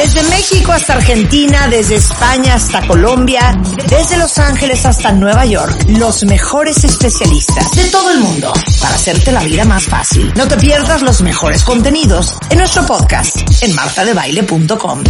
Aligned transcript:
Desde 0.00 0.22
México 0.30 0.72
hasta 0.72 0.94
Argentina, 0.94 1.68
desde 1.68 1.96
España 1.96 2.54
hasta 2.54 2.86
Colombia, 2.86 3.54
desde 3.86 4.16
Los 4.16 4.38
Ángeles 4.38 4.86
hasta 4.86 5.12
Nueva 5.12 5.44
York, 5.44 5.76
los 5.88 6.24
mejores 6.24 6.82
especialistas 6.84 7.70
de 7.72 7.84
todo 7.90 8.10
el 8.10 8.20
mundo 8.20 8.50
para 8.80 8.94
hacerte 8.94 9.30
la 9.30 9.44
vida 9.44 9.66
más 9.66 9.84
fácil. 9.84 10.32
No 10.36 10.48
te 10.48 10.56
pierdas 10.56 11.02
los 11.02 11.20
mejores 11.20 11.64
contenidos 11.64 12.34
en 12.48 12.56
nuestro 12.56 12.86
podcast 12.86 13.36
en 13.62 13.74
martadebaile.com. 13.74 15.04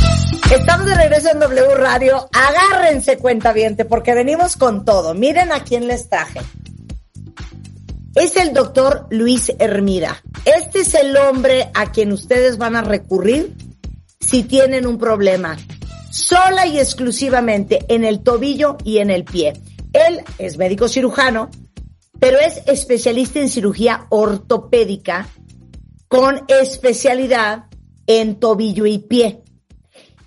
Estamos 0.50 0.86
de 0.86 0.94
regreso 0.96 1.30
en 1.30 1.38
W 1.38 1.74
Radio. 1.76 2.28
Agárrense 2.32 3.16
cuenta 3.16 3.54
porque 3.88 4.12
venimos 4.12 4.56
con 4.56 4.84
todo. 4.84 5.14
Miren 5.14 5.52
a 5.52 5.62
quién 5.62 5.86
les 5.86 6.08
traje. 6.08 6.40
Es 8.16 8.34
el 8.34 8.52
doctor 8.52 9.06
Luis 9.10 9.52
Hermida. 9.56 10.20
Este 10.44 10.80
es 10.80 10.94
el 10.94 11.16
hombre 11.16 11.70
a 11.74 11.92
quien 11.92 12.10
ustedes 12.10 12.58
van 12.58 12.74
a 12.74 12.82
recurrir 12.82 13.69
si 14.20 14.44
tienen 14.44 14.86
un 14.86 14.98
problema, 14.98 15.56
sola 16.10 16.66
y 16.66 16.78
exclusivamente 16.78 17.80
en 17.88 18.04
el 18.04 18.22
tobillo 18.22 18.76
y 18.84 18.98
en 18.98 19.10
el 19.10 19.24
pie. 19.24 19.54
Él 19.92 20.22
es 20.38 20.56
médico 20.56 20.88
cirujano, 20.88 21.50
pero 22.18 22.38
es 22.38 22.62
especialista 22.66 23.40
en 23.40 23.48
cirugía 23.48 24.06
ortopédica 24.10 25.28
con 26.06 26.44
especialidad 26.48 27.64
en 28.06 28.38
tobillo 28.38 28.86
y 28.86 28.98
pie. 28.98 29.42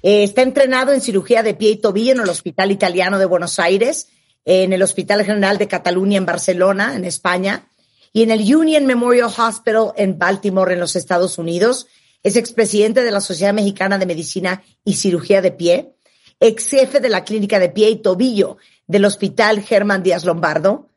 Eh, 0.02 0.24
está 0.24 0.42
entrenado 0.42 0.92
en 0.92 1.02
cirugía 1.02 1.44
de 1.44 1.54
pie 1.54 1.72
y 1.72 1.82
tobillo 1.82 2.14
en 2.14 2.22
el 2.22 2.30
Hospital 2.30 2.72
Italiano 2.72 3.20
de 3.20 3.26
Buenos 3.26 3.60
Aires, 3.60 4.10
en 4.46 4.74
el 4.74 4.82
Hospital 4.82 5.24
General 5.24 5.58
de 5.58 5.68
Cataluña 5.68 6.18
en 6.18 6.26
Barcelona, 6.26 6.96
en 6.96 7.06
España, 7.06 7.68
y 8.12 8.24
en 8.24 8.32
el 8.32 8.56
Union 8.56 8.86
Memorial 8.86 9.30
Hospital 9.38 9.94
en 9.96 10.18
Baltimore, 10.18 10.74
en 10.74 10.80
los 10.80 10.96
Estados 10.96 11.38
Unidos 11.38 11.88
es 12.24 12.38
expresidente 12.38 13.04
de 13.04 13.12
la 13.12 13.22
Sociedad 13.22 13.54
Mexicana 13.54 13.98
de 13.98 14.06
Medicina 14.06 14.64
y 14.84 14.96
Cirugía 14.96 15.42
de 15.42 15.52
Pie, 15.52 15.96
ex 16.40 16.70
jefe 16.70 17.00
de 17.00 17.10
la 17.10 17.24
Clínica 17.24 17.60
de 17.60 17.70
Pie 17.70 17.90
y 17.90 18.02
Tobillo 18.02 18.58
del 18.88 19.06
Hospital 19.06 19.62
Germán 19.62 20.04
Díaz 20.04 20.24
Lombardo. 20.24 20.90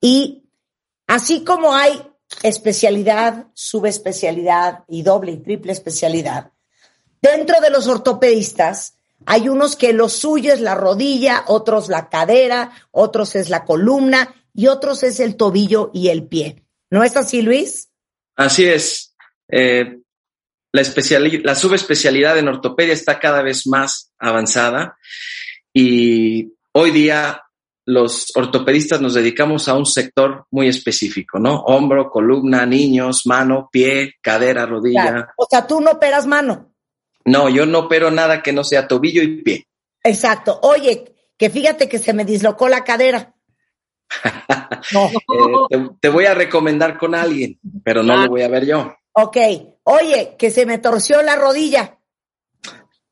Y 0.00 0.44
así 1.06 1.42
como 1.42 1.74
hay 1.74 2.00
especialidad, 2.42 3.46
subespecialidad 3.54 4.84
y 4.86 5.02
doble 5.02 5.32
y 5.32 5.38
triple 5.38 5.72
especialidad, 5.72 6.52
dentro 7.22 7.60
de 7.60 7.70
los 7.70 7.86
ortopedistas 7.86 8.94
hay 9.26 9.48
unos 9.48 9.74
que 9.74 9.92
lo 9.92 10.08
suyo 10.08 10.52
es 10.52 10.60
la 10.60 10.74
rodilla, 10.74 11.44
otros 11.48 11.88
la 11.88 12.08
cadera, 12.08 12.70
otros 12.90 13.34
es 13.34 13.50
la 13.50 13.64
columna 13.64 14.34
y 14.54 14.68
otros 14.68 15.02
es 15.02 15.18
el 15.20 15.36
tobillo 15.36 15.90
y 15.92 16.08
el 16.08 16.26
pie. 16.26 16.64
¿No 16.90 17.02
es 17.02 17.16
así, 17.16 17.42
Luis? 17.42 17.90
Así 18.36 18.64
es. 18.64 19.14
Eh, 19.48 19.98
la, 20.72 20.82
la 21.42 21.54
subespecialidad 21.54 22.38
en 22.38 22.48
ortopedia 22.48 22.92
está 22.92 23.18
cada 23.18 23.42
vez 23.42 23.66
más 23.66 24.12
avanzada 24.18 24.96
y 25.72 26.54
hoy 26.72 26.90
día 26.90 27.42
los 27.86 28.36
ortopedistas 28.36 29.00
nos 29.00 29.14
dedicamos 29.14 29.66
a 29.66 29.74
un 29.74 29.86
sector 29.86 30.44
muy 30.50 30.68
específico, 30.68 31.38
¿no? 31.38 31.60
Hombro, 31.60 32.10
columna, 32.10 32.66
niños, 32.66 33.22
mano, 33.24 33.70
pie, 33.72 34.16
cadera, 34.20 34.66
rodilla. 34.66 35.32
O 35.38 35.46
sea, 35.48 35.66
tú 35.66 35.80
no 35.80 35.92
operas 35.92 36.26
mano. 36.26 36.74
No, 37.24 37.48
yo 37.48 37.64
no 37.64 37.80
opero 37.80 38.10
nada 38.10 38.42
que 38.42 38.52
no 38.52 38.62
sea 38.62 38.86
tobillo 38.86 39.22
y 39.22 39.42
pie. 39.42 39.66
Exacto. 40.02 40.60
Oye, 40.62 41.14
que 41.38 41.48
fíjate 41.48 41.88
que 41.88 41.98
se 41.98 42.12
me 42.12 42.26
dislocó 42.26 42.68
la 42.68 42.84
cadera. 42.84 43.34
Eh, 45.70 45.88
te, 46.00 46.08
voy 46.08 46.24
a 46.24 46.34
recomendar 46.34 46.96
con 46.96 47.14
alguien, 47.14 47.58
pero 47.84 48.02
no 48.02 48.16
lo 48.16 48.28
voy 48.28 48.42
a 48.42 48.48
ver 48.48 48.64
yo. 48.64 48.94
Ok, 49.12 49.36
oye, 49.88 50.36
que 50.38 50.50
se 50.50 50.66
me 50.66 50.78
torció 50.78 51.22
la 51.22 51.36
rodilla. 51.36 51.98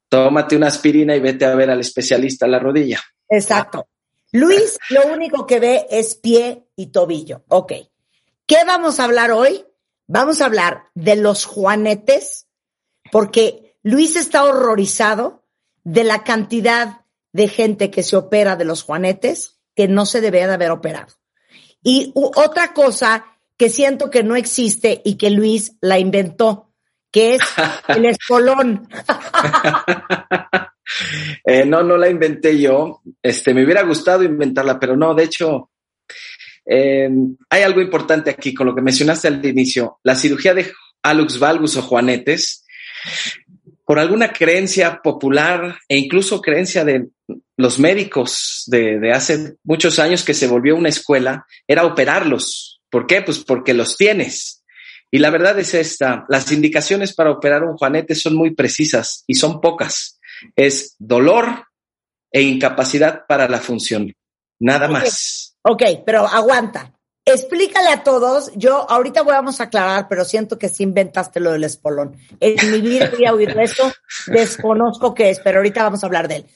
Tómate 0.08 0.56
una 0.56 0.68
aspirina 0.68 1.16
y 1.16 1.20
vete 1.20 1.44
a 1.44 1.54
ver 1.54 1.70
al 1.70 1.80
especialista 1.80 2.46
la 2.46 2.58
rodilla. 2.58 3.00
Exacto. 3.28 3.88
Luis 4.32 4.78
lo 4.90 5.06
único 5.12 5.46
que 5.46 5.58
ve 5.58 5.86
es 5.90 6.14
pie 6.14 6.66
y 6.76 6.88
tobillo. 6.88 7.44
Ok. 7.48 7.72
¿Qué 8.46 8.58
vamos 8.66 9.00
a 9.00 9.04
hablar 9.04 9.30
hoy? 9.30 9.64
Vamos 10.06 10.40
a 10.40 10.46
hablar 10.46 10.84
de 10.94 11.16
los 11.16 11.46
juanetes, 11.46 12.46
porque 13.10 13.76
Luis 13.82 14.14
está 14.14 14.44
horrorizado 14.44 15.44
de 15.82 16.04
la 16.04 16.22
cantidad 16.22 17.00
de 17.32 17.48
gente 17.48 17.90
que 17.90 18.02
se 18.02 18.16
opera 18.16 18.54
de 18.56 18.64
los 18.64 18.82
juanetes 18.82 19.58
que 19.74 19.88
no 19.88 20.06
se 20.06 20.20
debe 20.20 20.38
de 20.38 20.52
haber 20.52 20.70
operado. 20.70 21.12
Y 21.82 22.12
otra 22.14 22.72
cosa 22.72 23.24
que 23.56 23.70
siento 23.70 24.10
que 24.10 24.22
no 24.22 24.36
existe 24.36 25.02
y 25.04 25.16
que 25.16 25.30
Luis 25.30 25.76
la 25.80 25.98
inventó, 25.98 26.65
que 27.16 27.36
es 27.36 27.42
el 27.88 28.04
espolón. 28.04 28.86
Eh, 31.44 31.66
no, 31.66 31.82
no 31.82 31.96
la 31.96 32.08
inventé 32.08 32.58
yo. 32.58 33.02
Este, 33.20 33.52
me 33.52 33.64
hubiera 33.64 33.82
gustado 33.82 34.22
inventarla, 34.22 34.78
pero 34.78 34.96
no, 34.96 35.14
de 35.14 35.24
hecho, 35.24 35.70
eh, 36.64 37.10
hay 37.50 37.62
algo 37.62 37.80
importante 37.80 38.30
aquí 38.30 38.54
con 38.54 38.68
lo 38.68 38.74
que 38.74 38.82
mencionaste 38.82 39.26
al 39.26 39.44
inicio. 39.44 39.98
La 40.04 40.14
cirugía 40.14 40.54
de 40.54 40.72
alux 41.02 41.40
valgus 41.40 41.76
o 41.76 41.82
juanetes, 41.82 42.64
por 43.84 43.98
alguna 43.98 44.32
creencia 44.32 45.00
popular 45.02 45.76
e 45.88 45.98
incluso 45.98 46.40
creencia 46.40 46.84
de 46.84 47.08
los 47.56 47.80
médicos 47.80 48.62
de, 48.68 49.00
de 49.00 49.12
hace 49.12 49.56
muchos 49.64 49.98
años 49.98 50.24
que 50.24 50.34
se 50.34 50.46
volvió 50.46 50.76
una 50.76 50.88
escuela, 50.88 51.46
era 51.66 51.84
operarlos 51.84 52.76
¿Por 52.90 53.06
qué? 53.06 53.22
Pues 53.22 53.38
porque 53.38 53.74
los 53.74 53.96
tienes. 53.96 54.55
Y 55.16 55.18
la 55.18 55.30
verdad 55.30 55.58
es 55.58 55.72
esta, 55.72 56.26
las 56.28 56.52
indicaciones 56.52 57.14
para 57.14 57.30
operar 57.30 57.64
un 57.64 57.78
juanete 57.78 58.14
son 58.14 58.36
muy 58.36 58.54
precisas 58.54 59.24
y 59.26 59.32
son 59.32 59.62
pocas. 59.62 60.20
Es 60.54 60.94
dolor 60.98 61.46
e 62.30 62.42
incapacidad 62.42 63.24
para 63.26 63.48
la 63.48 63.58
función. 63.58 64.12
Nada 64.60 64.88
más. 64.88 65.56
Ok, 65.62 65.82
pero 66.04 66.26
aguanta. 66.26 66.92
Explícale 67.24 67.88
a 67.88 68.04
todos, 68.04 68.52
yo 68.56 68.84
ahorita 68.90 69.22
vamos 69.22 69.58
a 69.58 69.64
aclarar, 69.64 70.06
pero 70.06 70.26
siento 70.26 70.58
que 70.58 70.68
sí 70.68 70.82
inventaste 70.82 71.40
lo 71.40 71.52
del 71.52 71.64
espolón. 71.64 72.18
En 72.38 72.70
mi 72.70 72.82
vida 72.82 73.06
había 73.10 73.32
oído 73.32 73.58
esto, 73.58 73.90
desconozco 74.26 75.14
qué 75.14 75.30
es, 75.30 75.40
pero 75.40 75.60
ahorita 75.60 75.82
vamos 75.82 76.02
a 76.02 76.08
hablar 76.08 76.28
de 76.28 76.36
él. 76.36 76.46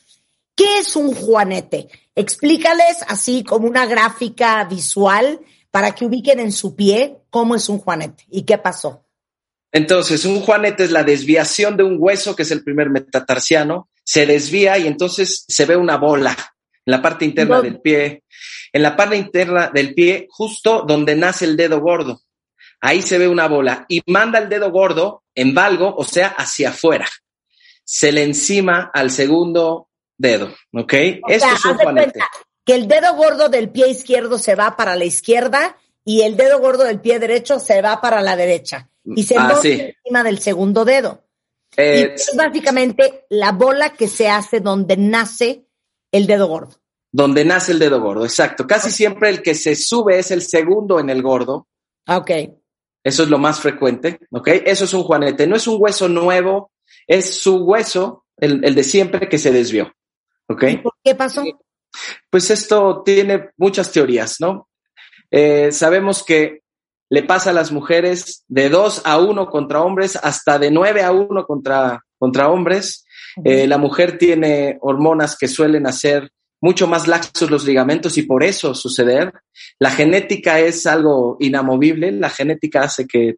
¿Qué 0.54 0.80
es 0.80 0.96
un 0.96 1.14
juanete? 1.14 1.88
Explícales 2.14 2.98
así 3.08 3.42
como 3.42 3.66
una 3.66 3.86
gráfica 3.86 4.62
visual 4.64 5.40
para 5.70 5.94
que 5.94 6.04
ubiquen 6.04 6.40
en 6.40 6.52
su 6.52 6.74
pie 6.74 7.18
cómo 7.30 7.54
es 7.54 7.68
un 7.68 7.78
juanete 7.78 8.24
y 8.28 8.42
qué 8.42 8.58
pasó. 8.58 9.06
Entonces, 9.72 10.24
un 10.24 10.40
juanete 10.40 10.84
es 10.84 10.90
la 10.90 11.04
desviación 11.04 11.76
de 11.76 11.84
un 11.84 11.96
hueso, 11.98 12.34
que 12.34 12.42
es 12.42 12.50
el 12.50 12.64
primer 12.64 12.90
metatarsiano, 12.90 13.88
se 14.04 14.26
desvía 14.26 14.76
y 14.78 14.88
entonces 14.88 15.44
se 15.46 15.66
ve 15.66 15.76
una 15.76 15.96
bola 15.96 16.36
en 16.84 16.90
la 16.90 17.00
parte 17.00 17.24
interna 17.24 17.62
del 17.62 17.80
pie, 17.80 18.24
en 18.72 18.82
la 18.82 18.96
parte 18.96 19.16
interna 19.16 19.70
del 19.72 19.94
pie, 19.94 20.26
justo 20.28 20.84
donde 20.86 21.14
nace 21.14 21.44
el 21.44 21.56
dedo 21.56 21.80
gordo. 21.80 22.20
Ahí 22.80 23.02
se 23.02 23.18
ve 23.18 23.28
una 23.28 23.46
bola 23.46 23.84
y 23.88 24.02
manda 24.06 24.40
el 24.40 24.48
dedo 24.48 24.72
gordo 24.72 25.22
en 25.34 25.54
valgo, 25.54 25.94
o 25.94 26.04
sea, 26.04 26.28
hacia 26.28 26.70
afuera. 26.70 27.08
Se 27.84 28.10
le 28.10 28.24
encima 28.24 28.90
al 28.92 29.10
segundo 29.10 29.88
dedo, 30.16 30.52
¿ok? 30.72 30.94
Esto 31.28 31.48
es 31.54 31.64
un 31.64 31.76
juanete 31.76 32.20
que 32.70 32.76
el 32.76 32.86
dedo 32.86 33.16
gordo 33.16 33.48
del 33.48 33.68
pie 33.68 33.88
izquierdo 33.88 34.38
se 34.38 34.54
va 34.54 34.76
para 34.76 34.94
la 34.94 35.04
izquierda 35.04 35.76
y 36.04 36.20
el 36.20 36.36
dedo 36.36 36.60
gordo 36.60 36.84
del 36.84 37.00
pie 37.00 37.18
derecho 37.18 37.58
se 37.58 37.82
va 37.82 38.00
para 38.00 38.22
la 38.22 38.36
derecha 38.36 38.88
y 39.04 39.24
se 39.24 39.34
ah, 39.36 39.60
encima 39.60 40.22
del 40.22 40.38
segundo 40.38 40.84
dedo. 40.84 41.24
Eh, 41.76 42.12
es 42.14 42.30
básicamente 42.36 43.26
la 43.28 43.50
bola 43.50 43.94
que 43.94 44.06
se 44.06 44.28
hace 44.28 44.60
donde 44.60 44.96
nace 44.96 45.64
el 46.12 46.28
dedo 46.28 46.46
gordo. 46.46 46.76
Donde 47.10 47.44
nace 47.44 47.72
el 47.72 47.80
dedo 47.80 48.00
gordo, 48.00 48.24
exacto. 48.24 48.68
Casi 48.68 48.92
siempre 48.92 49.30
el 49.30 49.42
que 49.42 49.56
se 49.56 49.74
sube 49.74 50.20
es 50.20 50.30
el 50.30 50.42
segundo 50.42 51.00
en 51.00 51.10
el 51.10 51.22
gordo. 51.22 51.66
Ah, 52.06 52.18
ok. 52.18 52.30
Eso 53.02 53.24
es 53.24 53.28
lo 53.30 53.38
más 53.38 53.58
frecuente, 53.58 54.20
¿ok? 54.30 54.46
Eso 54.64 54.84
es 54.84 54.94
un 54.94 55.02
juanete. 55.02 55.48
No 55.48 55.56
es 55.56 55.66
un 55.66 55.74
hueso 55.80 56.08
nuevo, 56.08 56.70
es 57.08 57.34
su 57.34 57.64
hueso, 57.64 58.26
el, 58.36 58.64
el 58.64 58.76
de 58.76 58.84
siempre, 58.84 59.28
que 59.28 59.38
se 59.38 59.50
desvió, 59.50 59.92
¿ok? 60.46 60.64
por 60.84 60.92
qué 61.02 61.16
pasó? 61.16 61.42
Pues 62.30 62.50
esto 62.50 63.02
tiene 63.04 63.50
muchas 63.56 63.90
teorías, 63.92 64.36
¿no? 64.40 64.68
Eh, 65.30 65.72
sabemos 65.72 66.24
que 66.24 66.60
le 67.08 67.22
pasa 67.22 67.50
a 67.50 67.52
las 67.54 67.72
mujeres 67.72 68.44
de 68.48 68.68
dos 68.68 69.02
a 69.04 69.18
uno 69.18 69.48
contra 69.48 69.82
hombres 69.82 70.16
hasta 70.16 70.58
de 70.58 70.70
nueve 70.70 71.02
a 71.02 71.12
uno 71.12 71.44
contra 71.44 72.04
contra 72.20 72.50
hombres. 72.50 73.04
Eh, 73.44 73.66
la 73.66 73.78
mujer 73.78 74.18
tiene 74.18 74.78
hormonas 74.80 75.36
que 75.36 75.48
suelen 75.48 75.86
hacer 75.86 76.30
mucho 76.60 76.86
más 76.86 77.08
laxos 77.08 77.50
los 77.50 77.64
ligamentos 77.64 78.18
y 78.18 78.22
por 78.22 78.44
eso 78.44 78.74
suceder. 78.74 79.32
La 79.78 79.90
genética 79.90 80.60
es 80.60 80.86
algo 80.86 81.36
inamovible, 81.40 82.12
la 82.12 82.28
genética 82.28 82.82
hace 82.82 83.06
que 83.06 83.36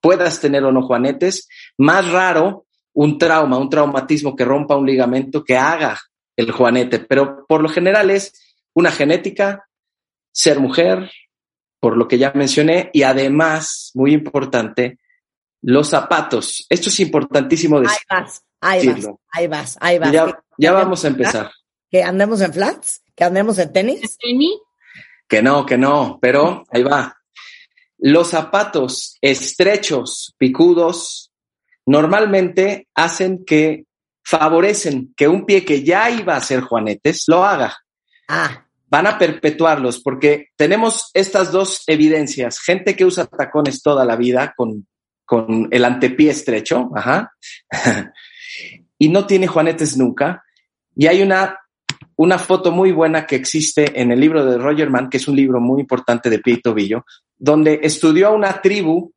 puedas 0.00 0.40
tener 0.40 0.64
o 0.64 0.70
no 0.70 0.82
juanetes. 0.82 1.48
Más 1.78 2.08
raro 2.10 2.66
un 2.92 3.18
trauma, 3.18 3.58
un 3.58 3.68
traumatismo 3.68 4.36
que 4.36 4.44
rompa 4.44 4.76
un 4.76 4.86
ligamento 4.86 5.42
que 5.42 5.56
haga 5.56 5.98
el 6.36 6.50
juanete, 6.50 6.98
pero 7.00 7.46
por 7.46 7.62
lo 7.62 7.68
general 7.68 8.10
es 8.10 8.32
una 8.74 8.90
genética, 8.90 9.68
ser 10.32 10.60
mujer, 10.60 11.10
por 11.80 11.96
lo 11.96 12.08
que 12.08 12.18
ya 12.18 12.32
mencioné, 12.34 12.90
y 12.92 13.02
además, 13.02 13.90
muy 13.94 14.12
importante, 14.12 14.98
los 15.62 15.88
zapatos. 15.88 16.66
Esto 16.68 16.88
es 16.88 17.00
importantísimo 17.00 17.80
decirlo. 17.80 18.06
Ahí 18.08 18.22
vas, 18.22 18.44
ahí 18.60 18.86
vas, 18.86 19.06
ahí 19.30 19.46
vas, 19.46 19.78
ahí 19.80 19.98
vas. 19.98 20.12
Ya, 20.12 20.44
ya 20.58 20.72
vamos 20.72 21.04
a 21.04 21.08
empezar. 21.08 21.50
¿Que 21.90 22.02
andemos 22.02 22.40
en 22.40 22.52
flats? 22.52 23.02
¿Que 23.14 23.24
andemos 23.24 23.58
en 23.58 23.72
tenis? 23.72 24.18
¿Tenis? 24.18 24.58
Que 25.28 25.42
no, 25.42 25.64
que 25.64 25.78
no, 25.78 26.18
pero 26.20 26.64
ahí 26.70 26.82
va. 26.82 27.16
Los 27.98 28.28
zapatos 28.28 29.16
estrechos, 29.20 30.34
picudos, 30.36 31.30
normalmente 31.86 32.88
hacen 32.94 33.44
que 33.44 33.86
favorecen 34.24 35.12
que 35.14 35.28
un 35.28 35.44
pie 35.44 35.64
que 35.64 35.82
ya 35.82 36.10
iba 36.10 36.34
a 36.34 36.40
ser 36.40 36.60
juanetes 36.60 37.24
lo 37.28 37.44
haga. 37.44 37.76
Ah. 38.28 38.66
Van 38.88 39.06
a 39.06 39.18
perpetuarlos 39.18 40.00
porque 40.00 40.48
tenemos 40.56 41.10
estas 41.14 41.52
dos 41.52 41.82
evidencias. 41.86 42.60
Gente 42.60 42.96
que 42.96 43.04
usa 43.04 43.26
tacones 43.26 43.82
toda 43.82 44.04
la 44.04 44.16
vida 44.16 44.54
con, 44.56 44.86
con 45.24 45.68
el 45.70 45.84
antepié 45.84 46.30
estrecho, 46.30 46.90
ajá, 46.94 47.32
y 48.98 49.08
no 49.08 49.26
tiene 49.26 49.46
juanetes 49.46 49.96
nunca. 49.96 50.44
Y 50.94 51.06
hay 51.06 51.22
una, 51.22 51.58
una 52.16 52.38
foto 52.38 52.70
muy 52.70 52.92
buena 52.92 53.26
que 53.26 53.36
existe 53.36 54.00
en 54.00 54.12
el 54.12 54.20
libro 54.20 54.44
de 54.44 54.58
Roger 54.58 54.90
Mann, 54.90 55.10
que 55.10 55.16
es 55.16 55.26
un 55.26 55.36
libro 55.36 55.60
muy 55.60 55.80
importante 55.80 56.30
de 56.30 56.38
pie 56.38 56.54
y 56.54 56.60
tobillo, 56.60 57.04
donde 57.36 57.80
estudió 57.82 58.28
a 58.28 58.32
una 58.32 58.62
tribu 58.62 59.12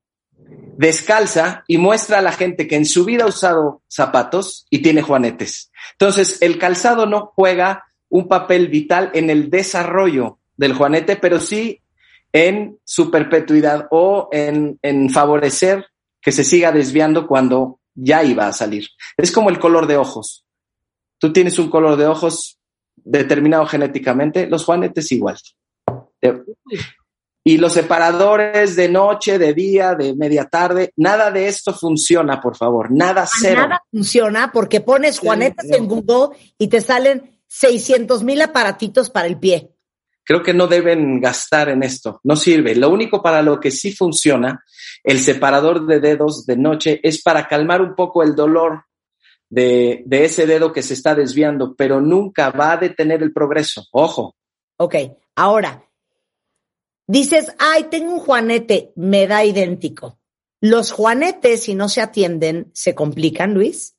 descalza 0.77 1.63
y 1.67 1.77
muestra 1.77 2.19
a 2.19 2.21
la 2.21 2.31
gente 2.31 2.67
que 2.67 2.75
en 2.75 2.85
su 2.85 3.03
vida 3.03 3.23
ha 3.23 3.27
usado 3.27 3.81
zapatos 3.87 4.67
y 4.69 4.79
tiene 4.79 5.01
juanetes. 5.01 5.71
Entonces, 5.93 6.41
el 6.41 6.57
calzado 6.59 7.05
no 7.05 7.33
juega 7.35 7.85
un 8.09 8.27
papel 8.27 8.67
vital 8.67 9.11
en 9.13 9.29
el 9.29 9.49
desarrollo 9.49 10.39
del 10.55 10.73
juanete, 10.73 11.15
pero 11.15 11.39
sí 11.39 11.81
en 12.31 12.77
su 12.83 13.09
perpetuidad 13.09 13.87
o 13.89 14.29
en, 14.31 15.09
favorecer 15.09 15.87
que 16.21 16.31
se 16.31 16.43
siga 16.43 16.71
desviando 16.71 17.27
cuando 17.27 17.79
ya 17.95 18.23
iba 18.23 18.47
a 18.47 18.53
salir. 18.53 18.87
Es 19.17 19.31
como 19.31 19.49
el 19.49 19.59
color 19.59 19.87
de 19.87 19.97
ojos. 19.97 20.45
Tú 21.17 21.33
tienes 21.33 21.57
un 21.57 21.69
color 21.69 21.97
de 21.97 22.05
ojos 22.05 22.59
determinado 22.95 23.65
genéticamente, 23.65 24.47
los 24.47 24.63
juanetes 24.63 25.11
igual. 25.11 25.37
Y 27.47 27.57
los 27.57 27.71
separadores 27.71 28.75
de 28.75 28.89
noche, 28.89 29.39
de 29.39 29.53
día, 29.53 29.95
de 29.95 30.13
media 30.13 30.49
tarde, 30.49 30.91
nada 30.97 31.31
de 31.31 31.47
esto 31.47 31.73
funciona, 31.73 32.41
por 32.41 32.57
favor, 32.57 32.91
nada 32.91 33.25
cero. 33.25 33.61
Nada 33.61 33.83
funciona 33.89 34.51
porque 34.51 34.81
pones 34.81 35.19
juanetes 35.19 35.71
en 35.71 35.87
Google 35.87 36.35
y 36.57 36.67
te 36.67 36.81
salen 36.81 37.39
600 37.47 38.21
mil 38.23 38.41
aparatitos 38.41 39.09
para 39.09 39.27
el 39.27 39.39
pie. 39.39 39.71
Creo 40.25 40.43
que 40.43 40.53
no 40.53 40.67
deben 40.67 41.21
gastar 41.21 41.69
en 41.69 41.83
esto, 41.83 42.19
no 42.25 42.35
sirve. 42.35 42.75
Lo 42.75 42.89
único 42.89 43.23
para 43.23 43.41
lo 43.41 43.61
que 43.61 43.71
sí 43.71 43.93
funciona, 43.93 44.61
el 45.01 45.19
separador 45.21 45.87
de 45.87 46.01
dedos 46.01 46.45
de 46.45 46.57
noche, 46.57 46.99
es 47.01 47.23
para 47.23 47.47
calmar 47.47 47.81
un 47.81 47.95
poco 47.95 48.23
el 48.23 48.35
dolor 48.35 48.83
de, 49.49 50.03
de 50.05 50.25
ese 50.25 50.47
dedo 50.47 50.73
que 50.73 50.83
se 50.83 50.95
está 50.95 51.15
desviando, 51.15 51.77
pero 51.77 52.01
nunca 52.01 52.49
va 52.49 52.73
a 52.73 52.77
detener 52.77 53.23
el 53.23 53.31
progreso. 53.31 53.85
Ojo. 53.93 54.35
Ok, 54.75 54.95
ahora, 55.37 55.86
dices, 57.07 57.55
ay, 57.57 57.85
tengo 57.89 58.13
un 58.13 58.19
juanete, 58.19 58.91
me 58.95 59.27
da 59.27 59.43
idéntico. 59.43 60.19
¿Los 60.61 60.91
juanetes, 60.91 61.63
si 61.63 61.75
no 61.75 61.89
se 61.89 62.01
atienden, 62.01 62.71
se 62.73 62.95
complican, 62.95 63.53
Luis? 63.53 63.95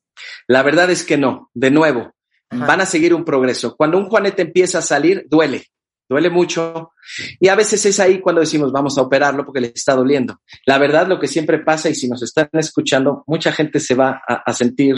La 0.47 0.63
verdad 0.63 0.91
es 0.91 1.05
que 1.05 1.17
no. 1.17 1.51
De 1.55 1.71
nuevo, 1.71 2.13
van 2.51 2.81
a 2.81 2.87
seguir 2.87 3.15
un 3.15 3.25
progreso. 3.25 3.77
Cuando 3.77 3.99
un 3.99 4.09
juanete 4.09 4.43
empieza 4.43 4.79
a 4.79 4.83
salir, 4.83 5.27
duele, 5.29 5.67
duele 6.09 6.31
mucho. 6.31 6.93
Y 7.39 7.49
a 7.49 7.55
veces 7.55 7.85
es 7.87 8.01
ahí 8.01 8.21
cuando 8.21 8.41
decimos, 8.41 8.73
vamos 8.73 8.99
a 8.99 9.03
operarlo 9.03 9.45
porque 9.45 9.61
le 9.61 9.73
está 9.75 9.95
doliendo. 9.95 10.41
La 10.67 10.79
verdad, 10.79 11.07
lo 11.07 11.21
que 11.21 11.29
siempre 11.29 11.61
pasa, 11.61 11.89
y 11.89 11.95
si 11.95 12.09
nos 12.09 12.23
están 12.23 12.49
escuchando, 12.55 13.23
mucha 13.27 13.53
gente 13.53 13.79
se 13.79 13.95
va 13.95 14.21
a, 14.27 14.53
sentir 14.53 14.97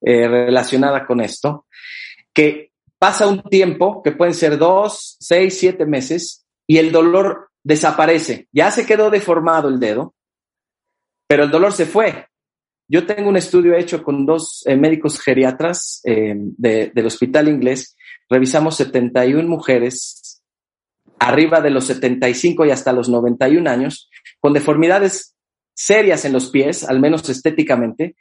eh, 0.00 0.28
relacionada 0.28 1.04
con 1.04 1.20
esto, 1.20 1.66
que 2.32 2.72
pasa 2.98 3.26
un 3.26 3.42
tiempo, 3.42 4.02
que 4.02 4.12
pueden 4.12 4.34
ser 4.34 4.58
dos, 4.58 5.16
seis, 5.18 5.58
siete 5.58 5.86
meses, 5.86 6.41
y 6.72 6.78
el 6.78 6.90
dolor 6.90 7.50
desaparece. 7.62 8.48
Ya 8.50 8.70
se 8.70 8.86
quedó 8.86 9.10
deformado 9.10 9.68
el 9.68 9.78
dedo, 9.78 10.14
pero 11.26 11.44
el 11.44 11.50
dolor 11.50 11.72
se 11.72 11.84
fue. 11.84 12.28
Yo 12.88 13.04
tengo 13.04 13.28
un 13.28 13.36
estudio 13.36 13.74
hecho 13.74 14.02
con 14.02 14.24
dos 14.24 14.62
eh, 14.64 14.74
médicos 14.74 15.20
geriatras 15.20 16.00
eh, 16.06 16.34
del 16.34 17.06
hospital 17.06 17.48
inglés. 17.48 17.94
Revisamos 18.26 18.74
71 18.76 19.46
mujeres 19.46 20.42
arriba 21.18 21.60
de 21.60 21.68
los 21.68 21.84
75 21.84 22.64
y 22.64 22.70
hasta 22.70 22.94
los 22.94 23.10
91 23.10 23.68
años 23.68 24.08
con 24.40 24.54
deformidades 24.54 25.36
serias 25.74 26.24
en 26.24 26.32
los 26.32 26.48
pies, 26.48 26.84
al 26.84 27.00
menos 27.00 27.28
estéticamente, 27.28 28.16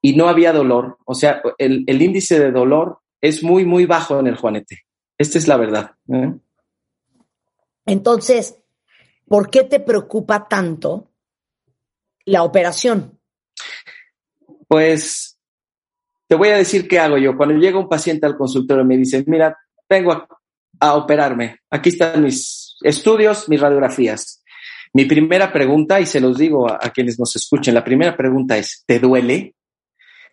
y 0.00 0.14
no 0.14 0.28
había 0.28 0.52
dolor. 0.52 0.98
O 1.04 1.16
sea, 1.16 1.42
el, 1.58 2.00
índice 2.00 2.38
de 2.38 2.52
dolor 2.52 3.00
es 3.20 3.42
muy, 3.42 3.64
muy 3.64 3.86
bajo 3.86 4.20
en 4.20 4.28
el 4.28 4.36
juanete. 4.36 4.84
Esta 5.18 5.38
es 5.38 5.48
la 5.48 5.56
verdad. 5.56 5.96
¿eh? 6.12 6.32
Entonces, 7.86 8.58
¿por 9.26 9.48
qué 9.48 9.62
te 9.62 9.80
preocupa 9.80 10.48
tanto 10.48 11.12
la 12.24 12.42
operación? 12.42 13.18
Pues 14.68 15.38
te 16.26 16.34
voy 16.34 16.48
a 16.48 16.56
decir 16.56 16.88
qué 16.88 16.98
hago 16.98 17.16
yo. 17.16 17.36
Cuando 17.36 17.54
llega 17.54 17.78
un 17.78 17.88
paciente 17.88 18.26
al 18.26 18.36
consultorio 18.36 18.82
y 18.82 18.86
me 18.86 18.96
dice, 18.96 19.24
mira, 19.26 19.56
vengo 19.88 20.12
a, 20.78 20.94
operarme, 20.94 21.60
aquí 21.70 21.88
están 21.88 22.22
mis 22.22 22.76
estudios, 22.82 23.48
mis 23.48 23.60
radiografías. 23.60 24.42
Mi 24.92 25.06
primera 25.06 25.52
pregunta, 25.52 26.00
y 26.00 26.06
se 26.06 26.20
los 26.20 26.36
digo 26.36 26.68
a, 26.68 26.78
a 26.82 26.90
quienes 26.90 27.18
nos 27.18 27.34
escuchen, 27.36 27.72
la 27.72 27.84
primera 27.84 28.16
pregunta 28.16 28.58
es, 28.58 28.84
¿te 28.86 28.98
duele? 28.98 29.54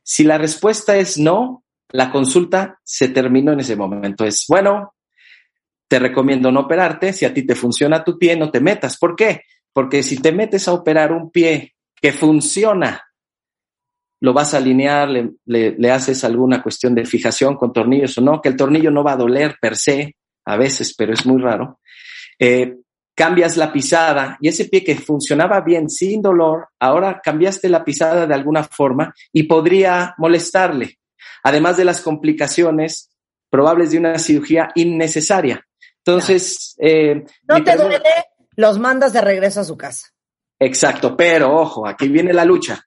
Si 0.03 0.23
la 0.23 0.37
respuesta 0.37 0.97
es 0.97 1.17
no, 1.17 1.63
la 1.89 2.11
consulta 2.11 2.79
se 2.83 3.07
terminó 3.09 3.53
en 3.53 3.61
ese 3.61 3.75
momento. 3.75 4.25
Es, 4.25 4.45
bueno, 4.49 4.95
te 5.93 5.99
recomiendo 5.99 6.51
no 6.51 6.61
operarte. 6.61 7.13
Si 7.13 7.23
a 7.23 7.31
ti 7.31 7.45
te 7.45 7.53
funciona 7.53 8.03
tu 8.03 8.17
pie, 8.17 8.35
no 8.35 8.49
te 8.49 8.59
metas. 8.59 8.97
¿Por 8.97 9.15
qué? 9.15 9.41
Porque 9.71 10.01
si 10.01 10.19
te 10.19 10.31
metes 10.31 10.67
a 10.67 10.73
operar 10.73 11.11
un 11.11 11.29
pie 11.29 11.75
que 11.93 12.11
funciona, 12.11 13.05
lo 14.19 14.33
vas 14.33 14.55
a 14.55 14.57
alinear, 14.57 15.07
le, 15.45 15.91
haces 15.91 16.23
alguna 16.23 16.63
cuestión 16.63 16.95
de 16.95 17.05
fijación 17.05 17.57
con 17.57 17.71
tornillos 17.71 18.17
o 18.17 18.21
no, 18.21 18.41
que 18.41 18.49
el 18.49 18.55
tornillo 18.55 18.89
no 18.89 19.03
va 19.03 19.11
a 19.11 19.17
doler 19.17 19.57
per 19.61 19.75
se, 19.75 20.15
a 20.45 20.57
veces, 20.57 20.95
pero 20.97 21.13
es 21.13 21.27
muy 21.27 21.39
raro. 21.39 21.79
Eh, 22.39 22.73
cambias 23.13 23.55
la 23.55 23.71
pisada 23.71 24.39
y 24.41 24.47
ese 24.47 24.65
pie 24.65 24.83
que 24.83 24.95
funcionaba 24.95 25.61
bien 25.61 25.91
sin 25.91 26.23
dolor, 26.23 26.69
ahora 26.79 27.21
cambiaste 27.23 27.69
la 27.69 27.85
pisada 27.85 28.25
de 28.25 28.33
alguna 28.33 28.63
forma 28.63 29.13
y 29.31 29.43
podría 29.43 30.15
molestarle, 30.17 30.97
además 31.43 31.77
de 31.77 31.85
las 31.85 32.01
complicaciones 32.01 33.11
probables 33.51 33.91
de 33.91 33.99
una 33.99 34.17
cirugía 34.17 34.71
innecesaria. 34.73 35.63
Entonces... 36.05 36.75
Eh, 36.79 37.23
no 37.47 37.63
te 37.63 37.75
duele, 37.75 38.01
los 38.55 38.79
mandas 38.79 39.13
de 39.13 39.21
regreso 39.21 39.61
a 39.61 39.63
su 39.63 39.77
casa. 39.77 40.07
Exacto, 40.59 41.15
pero 41.17 41.53
ojo, 41.55 41.87
aquí 41.87 42.07
viene 42.07 42.33
la 42.33 42.45
lucha. 42.45 42.85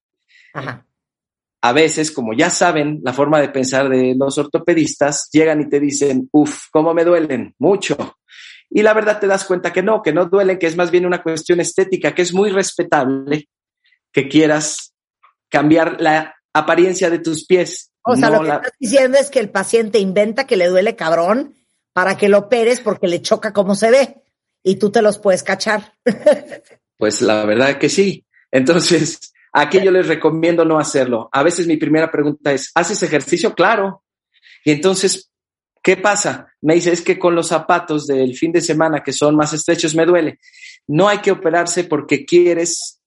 A 1.61 1.73
veces, 1.73 2.11
como 2.11 2.33
ya 2.33 2.49
saben 2.49 3.01
la 3.03 3.13
forma 3.13 3.41
de 3.41 3.49
pensar 3.49 3.89
de 3.89 4.15
los 4.17 4.39
ortopedistas, 4.39 5.29
llegan 5.33 5.61
y 5.61 5.69
te 5.69 5.81
dicen, 5.81 6.29
uff, 6.33 6.69
¿cómo 6.71 6.95
me 6.95 7.05
duelen? 7.05 7.55
Mucho. 7.59 8.17
Y 8.71 8.83
la 8.83 8.95
verdad 8.95 9.19
te 9.21 9.27
das 9.27 9.45
cuenta 9.45 9.73
que 9.73 9.83
no, 9.83 10.03
que 10.03 10.13
no 10.13 10.27
duelen, 10.27 10.59
que 10.59 10.67
es 10.67 10.77
más 10.77 10.91
bien 10.91 11.07
una 11.07 11.23
cuestión 11.23 11.61
estética, 11.61 12.15
que 12.15 12.23
es 12.23 12.33
muy 12.33 12.51
respetable 12.51 13.49
que 14.13 14.29
quieras 14.29 14.95
cambiar 15.49 16.01
la 16.01 16.35
apariencia 16.55 17.11
de 17.11 17.19
tus 17.19 17.47
pies. 17.47 17.93
O 18.03 18.17
sea, 18.17 18.31
lo 18.31 18.41
que 18.43 18.49
estás 18.49 18.73
diciendo 18.79 19.19
es 19.19 19.31
que 19.31 19.41
el 19.41 19.51
paciente 19.51 19.99
inventa 19.99 20.47
que 20.47 20.57
le 20.57 20.69
duele 20.69 20.97
cabrón 20.97 21.56
para 21.97 22.15
que 22.19 22.29
lo 22.29 22.37
operes 22.37 22.81
porque 22.81 23.09
le 23.09 23.23
choca 23.23 23.55
cómo 23.55 23.75
se 23.75 23.91
ve 23.91 24.23
y 24.62 24.76
tú 24.76 24.91
te 24.91 25.00
los 25.00 25.19
puedes 25.19 25.43
cachar. 25.43 25.95
Pues 26.99 27.21
la 27.21 27.45
verdad 27.45 27.76
que 27.76 27.91
sí. 27.91 28.25
Entonces, 28.50 29.35
aquí 29.53 29.83
yo 29.83 29.91
les 29.91 30.09
recomiendo 30.09 30.65
no 30.65 30.79
hacerlo. 30.79 31.29
A 31.31 31.43
veces 31.43 31.67
mi 31.67 31.76
primera 31.76 32.11
pregunta 32.11 32.53
es, 32.53 32.73
¿haces 32.75 33.03
ejercicio? 33.03 33.55
Claro. 33.55 34.03
Y 34.65 34.71
entonces, 34.71 35.31
¿qué 35.83 35.99
pasa? 35.99 36.47
Me 36.62 36.75
dice, 36.75 36.91
es 36.91 37.03
que 37.03 37.19
con 37.19 37.35
los 37.35 37.49
zapatos 37.49 38.07
del 38.07 38.35
fin 38.35 38.50
de 38.50 38.62
semana 38.62 39.03
que 39.03 39.12
son 39.12 39.37
más 39.37 39.53
estrechos 39.53 39.95
me 39.95 40.07
duele. 40.07 40.38
No 40.87 41.07
hay 41.07 41.19
que 41.19 41.33
operarse 41.33 41.85
porque 41.85 42.25
quieres 42.25 43.03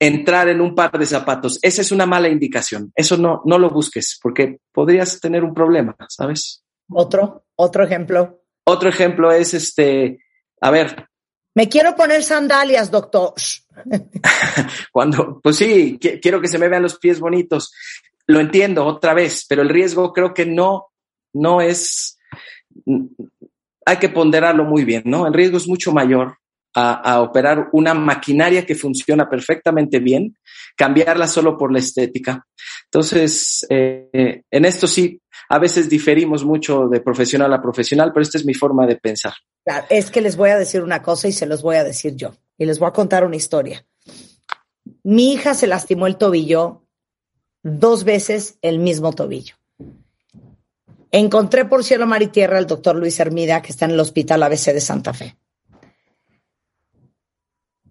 entrar 0.00 0.48
en 0.48 0.62
un 0.62 0.74
par 0.74 0.98
de 0.98 1.04
zapatos. 1.04 1.58
Esa 1.60 1.82
es 1.82 1.92
una 1.92 2.06
mala 2.06 2.30
indicación. 2.30 2.92
Eso 2.94 3.18
no, 3.18 3.42
no 3.44 3.58
lo 3.58 3.68
busques 3.68 4.18
porque 4.22 4.58
podrías 4.72 5.20
tener 5.20 5.44
un 5.44 5.52
problema, 5.52 5.94
¿sabes? 6.08 6.63
Otro, 6.90 7.44
otro 7.56 7.84
ejemplo. 7.84 8.42
Otro 8.64 8.88
ejemplo 8.88 9.32
es 9.32 9.54
este, 9.54 10.20
a 10.60 10.70
ver. 10.70 11.08
Me 11.54 11.68
quiero 11.68 11.94
poner 11.94 12.22
sandalias, 12.22 12.90
doctor. 12.90 13.34
Cuando, 14.92 15.40
pues 15.40 15.56
sí, 15.56 15.98
quiero 15.98 16.40
que 16.40 16.48
se 16.48 16.58
me 16.58 16.68
vean 16.68 16.82
los 16.82 16.98
pies 16.98 17.20
bonitos. 17.20 17.72
Lo 18.26 18.40
entiendo 18.40 18.84
otra 18.84 19.14
vez, 19.14 19.44
pero 19.48 19.62
el 19.62 19.68
riesgo 19.68 20.12
creo 20.12 20.32
que 20.34 20.46
no, 20.46 20.88
no 21.34 21.60
es, 21.60 22.18
hay 23.84 23.96
que 23.98 24.08
ponderarlo 24.08 24.64
muy 24.64 24.84
bien, 24.84 25.02
¿no? 25.04 25.26
El 25.26 25.34
riesgo 25.34 25.58
es 25.58 25.68
mucho 25.68 25.92
mayor 25.92 26.38
a, 26.74 27.20
operar 27.20 27.68
una 27.72 27.94
maquinaria 27.94 28.66
que 28.66 28.74
funciona 28.74 29.28
perfectamente 29.28 30.00
bien, 30.00 30.36
cambiarla 30.76 31.26
solo 31.26 31.56
por 31.56 31.72
la 31.72 31.78
estética. 31.78 32.46
Entonces, 32.84 33.64
eh, 33.68 34.42
en 34.50 34.64
esto 34.64 34.86
sí, 34.86 35.20
a 35.48 35.58
veces 35.58 35.88
diferimos 35.88 36.44
mucho 36.44 36.88
de 36.88 37.00
profesional 37.00 37.52
a 37.52 37.62
profesional, 37.62 38.10
pero 38.12 38.22
esta 38.22 38.38
es 38.38 38.44
mi 38.44 38.54
forma 38.54 38.86
de 38.86 38.96
pensar. 38.96 39.34
Es 39.88 40.10
que 40.10 40.20
les 40.20 40.36
voy 40.36 40.50
a 40.50 40.58
decir 40.58 40.82
una 40.82 41.02
cosa 41.02 41.28
y 41.28 41.32
se 41.32 41.46
los 41.46 41.62
voy 41.62 41.76
a 41.76 41.84
decir 41.84 42.16
yo. 42.16 42.34
Y 42.58 42.66
les 42.66 42.78
voy 42.78 42.88
a 42.88 42.92
contar 42.92 43.24
una 43.24 43.36
historia. 43.36 43.84
Mi 45.02 45.32
hija 45.32 45.54
se 45.54 45.66
lastimó 45.66 46.06
el 46.06 46.16
tobillo 46.16 46.82
dos 47.62 48.04
veces 48.04 48.58
el 48.62 48.78
mismo 48.78 49.12
tobillo. 49.12 49.54
Encontré 51.10 51.64
por 51.64 51.84
cielo, 51.84 52.06
mar 52.06 52.22
y 52.22 52.26
tierra 52.26 52.58
al 52.58 52.66
doctor 52.66 52.96
Luis 52.96 53.20
Hermida, 53.20 53.62
que 53.62 53.70
está 53.70 53.84
en 53.84 53.92
el 53.92 54.00
Hospital 54.00 54.42
ABC 54.42 54.72
de 54.72 54.80
Santa 54.80 55.14
Fe 55.14 55.36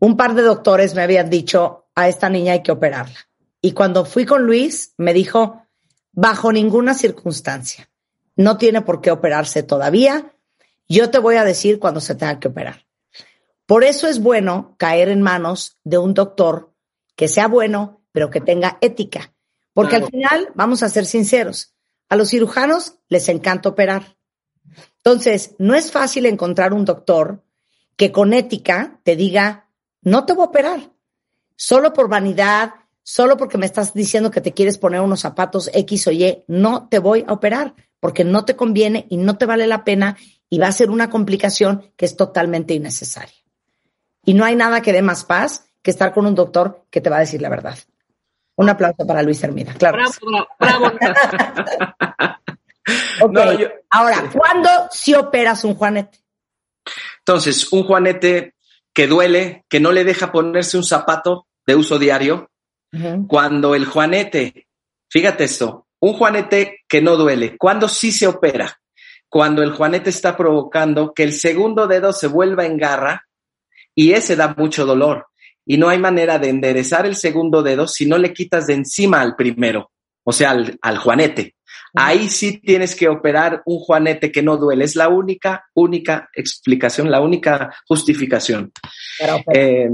un 0.04 0.18
par 0.18 0.36
de 0.36 0.42
doctores 0.42 0.96
me 0.96 1.02
habían 1.02 1.30
dicho, 1.30 1.88
a 1.96 2.10
esta 2.10 2.28
niña 2.28 2.52
hay 2.52 2.62
que 2.62 2.74
operarla. 2.74 3.16
Y 3.62 3.72
cuando 3.72 4.04
fui 4.04 4.26
con 4.26 4.44
Luis, 4.44 4.94
me 4.98 5.14
dijo, 5.14 5.66
bajo 6.12 6.52
ninguna 6.52 6.94
circunstancia, 6.94 7.90
no 8.36 8.58
tiene 8.58 8.82
por 8.82 9.00
qué 9.00 9.12
operarse 9.12 9.64
todavía, 9.64 10.36
yo 10.90 11.10
te 11.10 11.20
voy 11.20 11.38
a 11.38 11.46
decir 11.46 11.80
cuando 11.80 12.02
se 12.02 12.16
tenga 12.16 12.38
que 12.38 12.50
operar. 12.50 12.86
Por 13.66 13.86
eso 13.86 14.10
es 14.10 14.22
bueno 14.22 14.76
caer 14.78 15.08
en 15.08 15.22
manos 15.22 15.80
de 15.86 16.00
un 16.00 16.14
doctor 16.14 16.74
que 17.16 17.30
sea 17.30 17.48
bueno, 17.48 18.02
pero 18.12 18.30
que 18.30 18.42
tenga 18.42 18.80
ética. 18.82 19.34
Porque 19.72 19.96
al 19.96 20.08
final, 20.08 20.50
vamos 20.54 20.84
a 20.84 20.90
ser 20.90 21.06
sinceros, 21.06 21.76
a 22.10 22.18
los 22.18 22.30
cirujanos 22.30 23.00
les 23.08 23.30
encanta 23.30 23.70
operar. 23.70 24.18
Entonces, 24.98 25.56
no 25.60 25.76
es 25.76 25.94
fácil 25.94 26.26
encontrar 26.26 26.74
un 26.74 26.84
doctor 26.84 27.42
que 27.96 28.12
con 28.12 28.34
ética 28.34 29.00
te 29.04 29.16
diga, 29.16 29.63
no 30.04 30.26
te 30.26 30.34
voy 30.34 30.44
a 30.44 30.50
operar. 30.50 30.92
Solo 31.56 31.94
por 31.94 32.10
vanidad, 32.10 32.74
solo 33.04 33.38
porque 33.38 33.58
me 33.58 33.66
estás 33.66 33.94
diciendo 33.94 34.32
que 34.32 34.42
te 34.42 34.54
quieres 34.54 34.78
poner 34.78 35.02
unos 35.02 35.22
zapatos 35.22 35.70
X 35.74 36.08
o 36.08 36.12
Y, 36.12 36.44
no 36.48 36.88
te 36.90 37.00
voy 37.00 37.26
a 37.28 37.34
operar 37.34 37.76
porque 38.00 38.24
no 38.24 38.46
te 38.46 38.56
conviene 38.56 39.06
y 39.10 39.18
no 39.18 39.38
te 39.38 39.46
vale 39.46 39.68
la 39.68 39.84
pena 39.84 40.18
y 40.50 40.60
va 40.60 40.68
a 40.68 40.72
ser 40.72 40.90
una 40.90 41.10
complicación 41.10 41.92
que 41.96 42.06
es 42.06 42.18
totalmente 42.18 42.74
innecesaria. 42.74 43.36
Y 44.26 44.34
no 44.34 44.46
hay 44.46 44.56
nada 44.56 44.82
que 44.82 44.94
dé 44.94 45.02
más 45.02 45.24
paz 45.24 45.66
que 45.82 45.92
estar 45.92 46.14
con 46.14 46.26
un 46.26 46.36
doctor 46.36 46.86
que 46.90 47.02
te 47.02 47.10
va 47.10 47.18
a 47.18 47.22
decir 47.22 47.42
la 47.42 47.50
verdad. 47.50 47.78
Un 48.56 48.70
aplauso 48.70 49.06
para 49.08 49.24
Luis 49.24 49.44
Hermida, 49.44 49.74
claro. 49.74 49.98
Bravo, 49.98 50.48
bravo. 50.60 50.98
Ahora, 53.90 54.30
¿cuándo 54.32 54.70
si 54.92 55.14
operas 55.14 55.64
un 55.64 55.76
juanete? 55.76 56.20
Entonces, 57.20 57.72
un 57.72 57.84
juanete 57.86 58.53
que 58.94 59.08
duele, 59.08 59.66
que 59.70 59.80
no 59.80 59.92
le 59.92 60.04
deja 60.04 60.32
ponerse 60.32 60.78
un 60.78 60.84
zapato 60.84 61.48
de 61.66 61.76
uso 61.76 62.00
diario. 62.00 62.50
Cuando 63.28 63.74
el 63.74 63.86
juanete, 63.86 64.68
fíjate 65.10 65.46
esto, 65.46 65.88
un 66.00 66.14
juanete 66.14 66.82
que 66.88 67.02
no 67.02 67.16
duele, 67.18 67.58
cuando 67.58 67.88
sí 67.88 68.12
se 68.12 68.28
opera, 68.28 68.80
cuando 69.28 69.64
el 69.64 69.72
juanete 69.72 70.12
está 70.12 70.38
provocando 70.38 71.12
que 71.12 71.24
el 71.24 71.34
segundo 71.34 71.88
dedo 71.88 72.14
se 72.14 72.28
vuelva 72.28 72.66
en 72.66 72.78
garra 72.78 73.26
y 73.96 74.12
ese 74.12 74.36
da 74.36 74.54
mucho 74.56 74.86
dolor. 74.86 75.26
Y 75.66 75.78
no 75.78 75.90
hay 75.90 75.98
manera 75.98 76.38
de 76.38 76.50
enderezar 76.50 77.08
el 77.08 77.16
segundo 77.16 77.64
dedo 77.64 77.88
si 77.88 78.06
no 78.06 78.20
le 78.20 78.32
quitas 78.32 78.68
de 78.68 78.76
encima 78.76 79.22
al 79.22 79.36
primero, 79.36 79.92
o 80.24 80.32
sea, 80.32 80.52
al 80.52 80.98
juanete. 81.00 81.53
Ahí 81.96 82.28
sí 82.30 82.60
tienes 82.60 82.96
que 82.96 83.08
operar 83.08 83.62
un 83.66 83.80
juanete 83.80 84.32
que 84.32 84.42
no 84.42 84.58
duele. 84.58 84.86
Es 84.86 84.96
la 84.96 85.10
única, 85.10 85.66
única 85.74 86.30
explicación, 86.34 87.12
la 87.12 87.22
única 87.22 87.74
justificación. 87.88 88.72
Eh, 89.54 89.90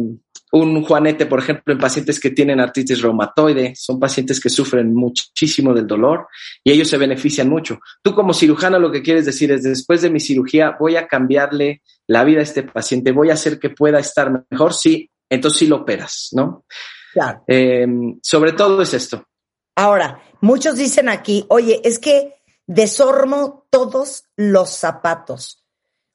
un 0.51 0.83
juanete, 0.83 1.25
por 1.25 1.39
ejemplo, 1.39 1.73
en 1.73 1.79
pacientes 1.79 2.19
que 2.19 2.31
tienen 2.31 2.59
artritis 2.59 3.01
reumatoide, 3.01 3.73
son 3.75 3.99
pacientes 3.99 4.39
que 4.39 4.49
sufren 4.49 4.93
muchísimo 4.93 5.73
del 5.73 5.85
dolor 5.85 6.27
y 6.63 6.71
ellos 6.71 6.87
se 6.87 6.97
benefician 6.97 7.49
mucho. 7.49 7.79
Tú 8.01 8.15
como 8.15 8.33
cirujano 8.33 8.79
lo 8.79 8.91
que 8.91 9.03
quieres 9.03 9.25
decir 9.25 9.51
es, 9.51 9.63
después 9.63 10.01
de 10.01 10.09
mi 10.09 10.19
cirugía 10.19 10.75
voy 10.79 10.95
a 10.95 11.07
cambiarle 11.07 11.83
la 12.07 12.23
vida 12.23 12.39
a 12.39 12.43
este 12.43 12.63
paciente, 12.63 13.11
voy 13.11 13.29
a 13.29 13.33
hacer 13.33 13.59
que 13.59 13.69
pueda 13.69 13.99
estar 13.99 14.45
mejor, 14.49 14.73
sí, 14.73 15.11
entonces 15.29 15.59
sí 15.59 15.67
lo 15.67 15.77
operas, 15.77 16.29
¿no? 16.31 16.65
Claro. 17.13 17.43
Eh, 17.47 17.87
sobre 18.23 18.53
todo 18.53 18.81
es 18.81 18.93
esto. 18.93 19.28
Ahora, 19.75 20.23
muchos 20.41 20.75
dicen 20.75 21.09
aquí, 21.09 21.45
oye, 21.49 21.81
es 21.83 21.99
que 21.99 22.41
desormo 22.67 23.65
todos 23.69 24.25
los 24.35 24.69
zapatos. 24.69 25.65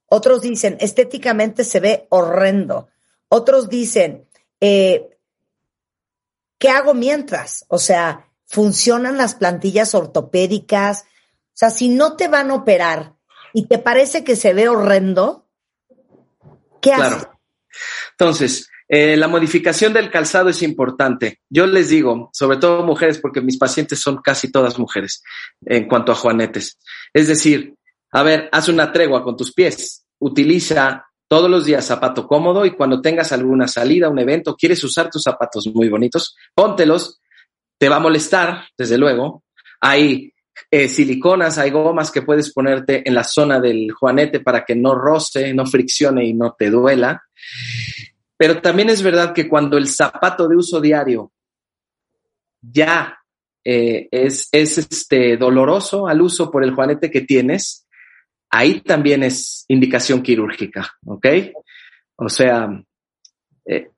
Otros 0.07 0.43
dicen, 0.43 0.77
estéticamente 0.81 1.65
se 1.65 1.81
ve 1.81 2.07
horrendo. 2.11 2.89
Otros 3.29 3.69
dicen, 3.69 4.29
eh, 4.61 5.19
¿qué 6.59 6.69
hago 6.69 6.95
mientras? 6.95 7.65
O 7.69 7.79
sea, 7.79 8.31
¿funcionan 8.47 9.17
las 9.17 9.35
plantillas 9.35 9.95
ortopédicas? 9.95 11.03
O 11.03 11.57
sea, 11.57 11.71
si 11.71 11.89
no 11.89 12.17
te 12.17 12.29
van 12.29 12.51
a 12.51 12.55
operar 12.55 13.15
y 13.53 13.67
te 13.67 13.79
parece 13.79 14.23
que 14.25 14.37
se 14.37 14.55
ve 14.55 14.69
horrendo, 14.69 15.49
¿qué 16.81 16.93
haces? 16.93 17.29
Entonces, 18.13 18.69
eh, 18.89 19.17
la 19.17 19.29
modificación 19.29 19.93
del 19.93 20.11
calzado 20.11 20.51
es 20.51 20.63
importante. 20.63 21.41
Yo 21.49 21.67
les 21.67 21.89
digo, 21.89 22.31
sobre 22.33 22.59
todo 22.59 22.85
mujeres, 22.85 23.19
porque 23.19 23.41
mis 23.41 23.59
pacientes 23.59 24.01
son 24.01 24.19
casi 24.19 24.51
todas 24.51 24.79
mujeres 24.79 25.23
en 25.65 25.89
cuanto 25.89 26.13
a 26.13 26.17
juanetes. 26.17 26.79
Es 27.13 27.29
decir, 27.29 27.75
a 28.13 28.23
ver, 28.23 28.49
haz 28.53 28.69
una 28.69 28.93
tregua 28.93 29.25
con 29.25 29.37
tus 29.37 29.53
pies. 29.53 30.05
Utiliza 30.19 31.07
todos 31.29 31.51
los 31.51 31.65
días 31.65 31.87
zapato 31.87 32.27
cómodo 32.27 32.67
y 32.67 32.73
cuando 32.73 33.01
tengas 33.01 33.33
alguna 33.33 33.67
salida, 33.67 34.11
un 34.11 34.19
evento, 34.19 34.55
quieres 34.55 34.85
usar 34.85 35.11
tus 35.11 35.23
zapatos 35.23 35.67
muy 35.75 35.89
bonitos, 35.89 36.37
póntelos. 36.55 37.21
Te 37.79 37.89
va 37.89 37.97
a 37.97 38.01
molestar, 38.01 38.67
desde 38.77 38.99
luego. 38.99 39.43
Hay 39.81 40.33
eh, 40.71 40.89
siliconas, 40.89 41.59
hay 41.59 41.71
gomas 41.71 42.11
que 42.11 42.23
puedes 42.23 42.53
ponerte 42.53 43.03
en 43.09 43.15
la 43.15 43.25
zona 43.25 43.59
del 43.59 43.91
juanete 43.93 44.41
para 44.41 44.65
que 44.65 44.77
no 44.77 44.95
roce, 44.95 45.53
no 45.55 45.67
friccione 45.67 46.25
y 46.25 46.35
no 46.35 46.55
te 46.57 46.71
duela. 46.71 47.23
Pero 48.37 48.61
también 48.61 48.91
es 48.91 49.03
verdad 49.03 49.33
que 49.33 49.49
cuando 49.49 49.77
el 49.77 49.89
zapato 49.89 50.49
de 50.49 50.57
uso 50.57 50.81
diario 50.81 51.33
ya 52.61 53.19
eh, 53.65 54.09
es, 54.11 54.49
es 54.53 54.79
este, 54.79 55.37
doloroso 55.37 56.07
al 56.07 56.21
uso 56.21 56.51
por 56.51 56.65
el 56.65 56.75
juanete 56.75 57.11
que 57.11 57.23
tienes, 57.23 57.87
ahí 58.51 58.81
también 58.81 59.23
es 59.23 59.65
indicación 59.69 60.23
quirúrgica, 60.23 60.93
¿ok? 61.07 61.27
O 62.17 62.29
sea, 62.29 62.69
eh, 63.67 63.91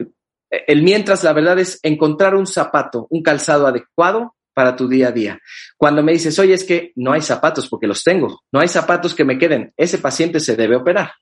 el 0.50 0.82
mientras, 0.82 1.24
la 1.24 1.32
verdad 1.32 1.58
es 1.58 1.80
encontrar 1.82 2.34
un 2.34 2.46
zapato, 2.46 3.06
un 3.10 3.22
calzado 3.22 3.66
adecuado 3.66 4.34
para 4.54 4.74
tu 4.74 4.88
día 4.88 5.08
a 5.08 5.12
día. 5.12 5.38
Cuando 5.76 6.02
me 6.02 6.12
dices, 6.12 6.38
oye, 6.38 6.54
es 6.54 6.64
que 6.64 6.92
no 6.96 7.12
hay 7.12 7.20
zapatos 7.20 7.68
porque 7.68 7.86
los 7.86 8.02
tengo, 8.02 8.40
no 8.52 8.60
hay 8.60 8.68
zapatos 8.68 9.14
que 9.14 9.24
me 9.24 9.38
queden, 9.38 9.74
ese 9.76 9.98
paciente 9.98 10.40
se 10.40 10.56
debe 10.56 10.76
operar. 10.76 11.12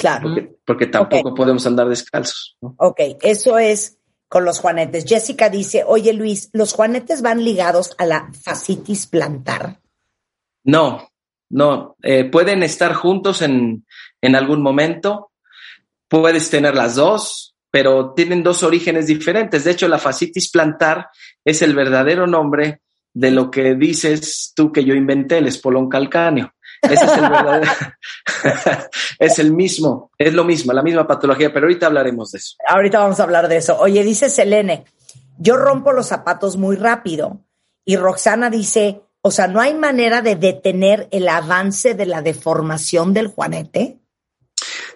Claro. 0.00 0.34
Porque, 0.64 0.86
tampoco 0.86 1.34
podemos 1.34 1.66
andar 1.66 1.86
descalzos. 1.86 2.56
Ok, 2.78 3.00
eso 3.20 3.58
es 3.58 3.98
con 4.28 4.46
los 4.46 4.58
juanetes. 4.58 5.04
Jessica 5.04 5.50
dice, 5.50 5.84
oye 5.86 6.14
Luis, 6.14 6.48
¿los 6.54 6.72
juanetes 6.72 7.20
van 7.20 7.44
ligados 7.44 7.94
a 7.98 8.06
la 8.06 8.30
fascitis 8.32 9.06
plantar? 9.06 9.80
No, 10.64 11.10
no. 11.50 11.96
Eh, 12.02 12.24
pueden 12.24 12.62
estar 12.62 12.94
juntos 12.94 13.42
en, 13.42 13.84
en 14.22 14.36
algún 14.36 14.62
momento. 14.62 15.32
Puedes 16.08 16.48
tener 16.48 16.74
las 16.74 16.94
dos, 16.94 17.54
pero 17.70 18.14
tienen 18.14 18.42
dos 18.42 18.62
orígenes 18.62 19.06
diferentes. 19.06 19.64
De 19.64 19.72
hecho, 19.72 19.86
la 19.86 19.98
fascitis 19.98 20.50
plantar 20.50 21.08
es 21.44 21.60
el 21.60 21.74
verdadero 21.74 22.26
nombre 22.26 22.80
de 23.12 23.30
lo 23.32 23.50
que 23.50 23.74
dices 23.74 24.52
tú 24.56 24.72
que 24.72 24.84
yo 24.84 24.94
inventé, 24.94 25.38
el 25.38 25.48
espolón 25.48 25.90
calcáneo. 25.90 26.54
Ese 26.82 27.04
es 27.04 27.12
el 27.12 27.20
verdadero. 27.20 27.72
es 29.18 29.38
el 29.38 29.52
mismo, 29.52 30.10
es 30.16 30.32
lo 30.32 30.44
mismo, 30.44 30.72
la 30.72 30.82
misma 30.82 31.06
patología, 31.06 31.52
pero 31.52 31.66
ahorita 31.66 31.86
hablaremos 31.86 32.32
de 32.32 32.38
eso. 32.38 32.56
Ahorita 32.66 33.00
vamos 33.00 33.20
a 33.20 33.24
hablar 33.24 33.48
de 33.48 33.56
eso. 33.56 33.78
Oye, 33.78 34.02
dice 34.02 34.30
Selene, 34.30 34.84
yo 35.38 35.56
rompo 35.56 35.92
los 35.92 36.06
zapatos 36.06 36.56
muy 36.56 36.76
rápido. 36.76 37.40
Y 37.84 37.96
Roxana 37.96 38.50
dice, 38.50 39.02
o 39.22 39.30
sea, 39.30 39.46
¿no 39.46 39.60
hay 39.60 39.74
manera 39.74 40.22
de 40.22 40.36
detener 40.36 41.08
el 41.10 41.28
avance 41.28 41.94
de 41.94 42.06
la 42.06 42.22
deformación 42.22 43.12
del 43.12 43.28
juanete? 43.28 43.98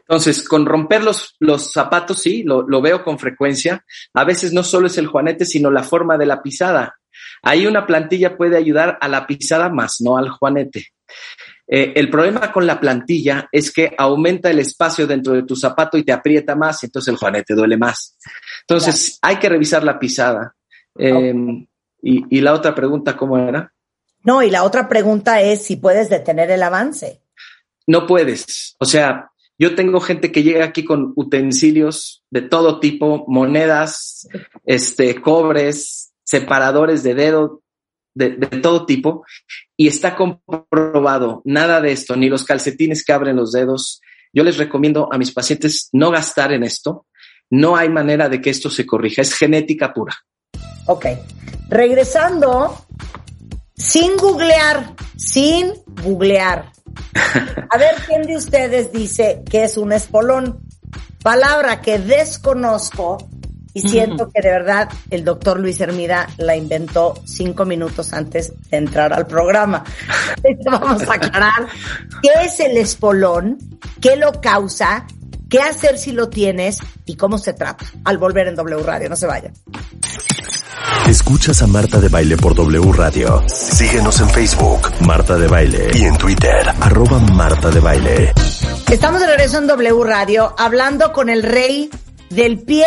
Entonces, 0.00 0.47
con 0.47 0.67
romper 0.67 1.03
los, 1.03 1.35
los 1.41 1.73
zapatos, 1.73 2.21
sí, 2.21 2.43
lo, 2.43 2.62
lo, 2.62 2.83
veo 2.83 3.03
con 3.03 3.19
frecuencia. 3.19 3.85
A 4.12 4.25
veces 4.25 4.53
no 4.53 4.62
solo 4.62 4.87
es 4.87 4.99
el 4.99 5.07
juanete, 5.07 5.47
sino 5.47 5.71
la 5.71 5.83
forma 5.83 6.19
de 6.19 6.26
la 6.26 6.43
pisada. 6.43 6.99
Ahí 7.43 7.67
una 7.67 7.87
plantilla 7.87 8.37
puede 8.37 8.57
ayudar 8.57 8.99
a 9.00 9.09
la 9.09 9.26
pisada 9.26 9.71
más, 9.71 10.00
no 10.00 10.19
al 10.19 10.29
juanete. 10.29 10.88
Eh, 11.66 11.92
el 11.97 12.11
problema 12.11 12.52
con 12.52 12.66
la 12.66 12.78
plantilla 12.78 13.49
es 13.50 13.73
que 13.73 13.94
aumenta 13.97 14.50
el 14.50 14.59
espacio 14.59 15.06
dentro 15.06 15.33
de 15.33 15.44
tu 15.44 15.56
zapato 15.56 15.97
y 15.97 16.04
te 16.04 16.12
aprieta 16.12 16.54
más, 16.54 16.85
entonces 16.85 17.12
el 17.12 17.18
juanete 17.18 17.54
duele 17.54 17.76
más. 17.76 18.16
Entonces, 18.61 19.18
hay 19.23 19.37
que 19.37 19.49
revisar 19.49 19.83
la 19.85 19.99
pisada. 19.99 20.54
Eh, 20.99 21.35
y, 22.02 22.37
y 22.37 22.40
la 22.40 22.52
otra 22.52 22.75
pregunta, 22.75 23.16
¿cómo 23.16 23.38
era? 23.38 23.73
No, 24.23 24.42
y 24.42 24.50
la 24.50 24.64
otra 24.64 24.88
pregunta 24.88 25.40
es 25.40 25.62
si 25.62 25.76
puedes 25.76 26.09
detener 26.09 26.50
el 26.50 26.62
avance. 26.62 27.21
No 27.87 28.06
puedes. 28.06 28.75
O 28.78 28.85
sea, 28.87 29.30
yo 29.59 29.75
tengo 29.75 30.00
gente 30.00 30.33
que 30.33 30.42
llega 30.42 30.64
aquí 30.64 30.85
con 30.85 31.12
utensilios 31.16 32.25
de 32.30 32.42
todo 32.42 32.80
tipo, 32.80 33.25
monedas, 33.28 34.26
este, 34.64 35.21
cobres, 35.21 36.12
separadores 36.25 37.02
de 37.02 37.14
dedo, 37.14 37.62
de, 38.14 38.30
de, 38.30 38.47
todo 38.61 38.87
tipo, 38.87 39.25
y 39.76 39.88
está 39.88 40.16
comprobado 40.16 41.42
nada 41.44 41.80
de 41.80 41.92
esto, 41.92 42.16
ni 42.16 42.28
los 42.28 42.44
calcetines 42.44 43.04
que 43.04 43.12
abren 43.12 43.37
los 43.37 43.52
dedos. 43.52 44.00
Yo 44.33 44.44
les 44.44 44.56
recomiendo 44.56 45.09
a 45.12 45.18
mis 45.18 45.33
pacientes 45.33 45.88
no 45.92 46.11
gastar 46.11 46.52
en 46.52 46.64
esto. 46.64 47.06
No 47.50 47.76
hay 47.76 47.88
manera 47.88 48.28
de 48.28 48.40
que 48.40 48.50
esto 48.50 48.71
se 48.71 48.87
corrija, 48.87 49.23
es 49.23 49.35
genética 49.35 49.92
pura. 49.92 50.14
Ok. 50.87 51.06
Regresando, 51.68 52.87
sin 53.75 54.16
googlear, 54.16 54.94
sin 55.16 55.73
googlear. 56.02 56.73
A 57.71 57.78
ver 57.78 57.94
quién 58.06 58.23
de 58.23 58.37
ustedes 58.37 58.92
dice 58.92 59.42
que 59.49 59.64
es 59.64 59.76
un 59.76 59.92
espolón. 59.92 60.61
Palabra 61.23 61.80
que 61.80 61.99
desconozco 61.99 63.18
y 63.75 63.81
siento 63.81 64.31
que 64.31 64.40
de 64.40 64.50
verdad 64.50 64.88
el 65.11 65.25
doctor 65.25 65.59
Luis 65.59 65.81
Hermida 65.81 66.28
la 66.38 66.57
inventó 66.57 67.21
cinco 67.25 67.64
minutos 67.64 68.12
antes 68.12 68.52
de 68.71 68.76
entrar 68.76 69.12
al 69.12 69.26
programa. 69.26 69.85
Vamos 70.64 71.02
a 71.02 71.14
aclarar 71.14 71.66
qué 72.23 72.31
es 72.45 72.61
el 72.61 72.76
espolón, 72.76 73.59
qué 74.00 74.16
lo 74.16 74.40
causa, 74.40 75.07
qué 75.50 75.59
hacer 75.61 75.99
si 75.99 76.12
lo 76.12 76.28
tienes 76.28 76.78
y 77.04 77.16
cómo 77.16 77.37
se 77.37 77.52
trata. 77.52 77.85
Al 78.04 78.16
volver 78.16 78.47
en 78.47 78.54
W 78.54 78.83
Radio, 78.83 79.09
no 79.09 79.16
se 79.16 79.26
vayan. 79.26 79.52
Escuchas 81.09 81.61
a 81.62 81.66
Marta 81.66 82.00
de 82.00 82.09
Baile 82.09 82.37
por 82.37 82.54
W 82.54 82.93
Radio. 82.93 83.43
Síguenos 83.49 84.21
en 84.21 84.31
Facebook, 84.31 84.90
Marta 85.00 85.37
de 85.37 85.49
Baile, 85.49 85.90
y 85.95 86.04
en 86.04 86.16
Twitter, 86.16 86.66
arroba 86.81 87.19
Marta 87.19 87.71
de 87.71 87.81
Baile. 87.81 88.33
Estamos 88.90 89.21
de 89.21 89.26
regreso 89.26 89.59
en 89.59 89.66
W 89.66 90.04
Radio 90.04 90.54
hablando 90.57 91.12
con 91.12 91.28
el 91.28 91.43
rey 91.43 91.90
del 92.31 92.61
pie 92.61 92.87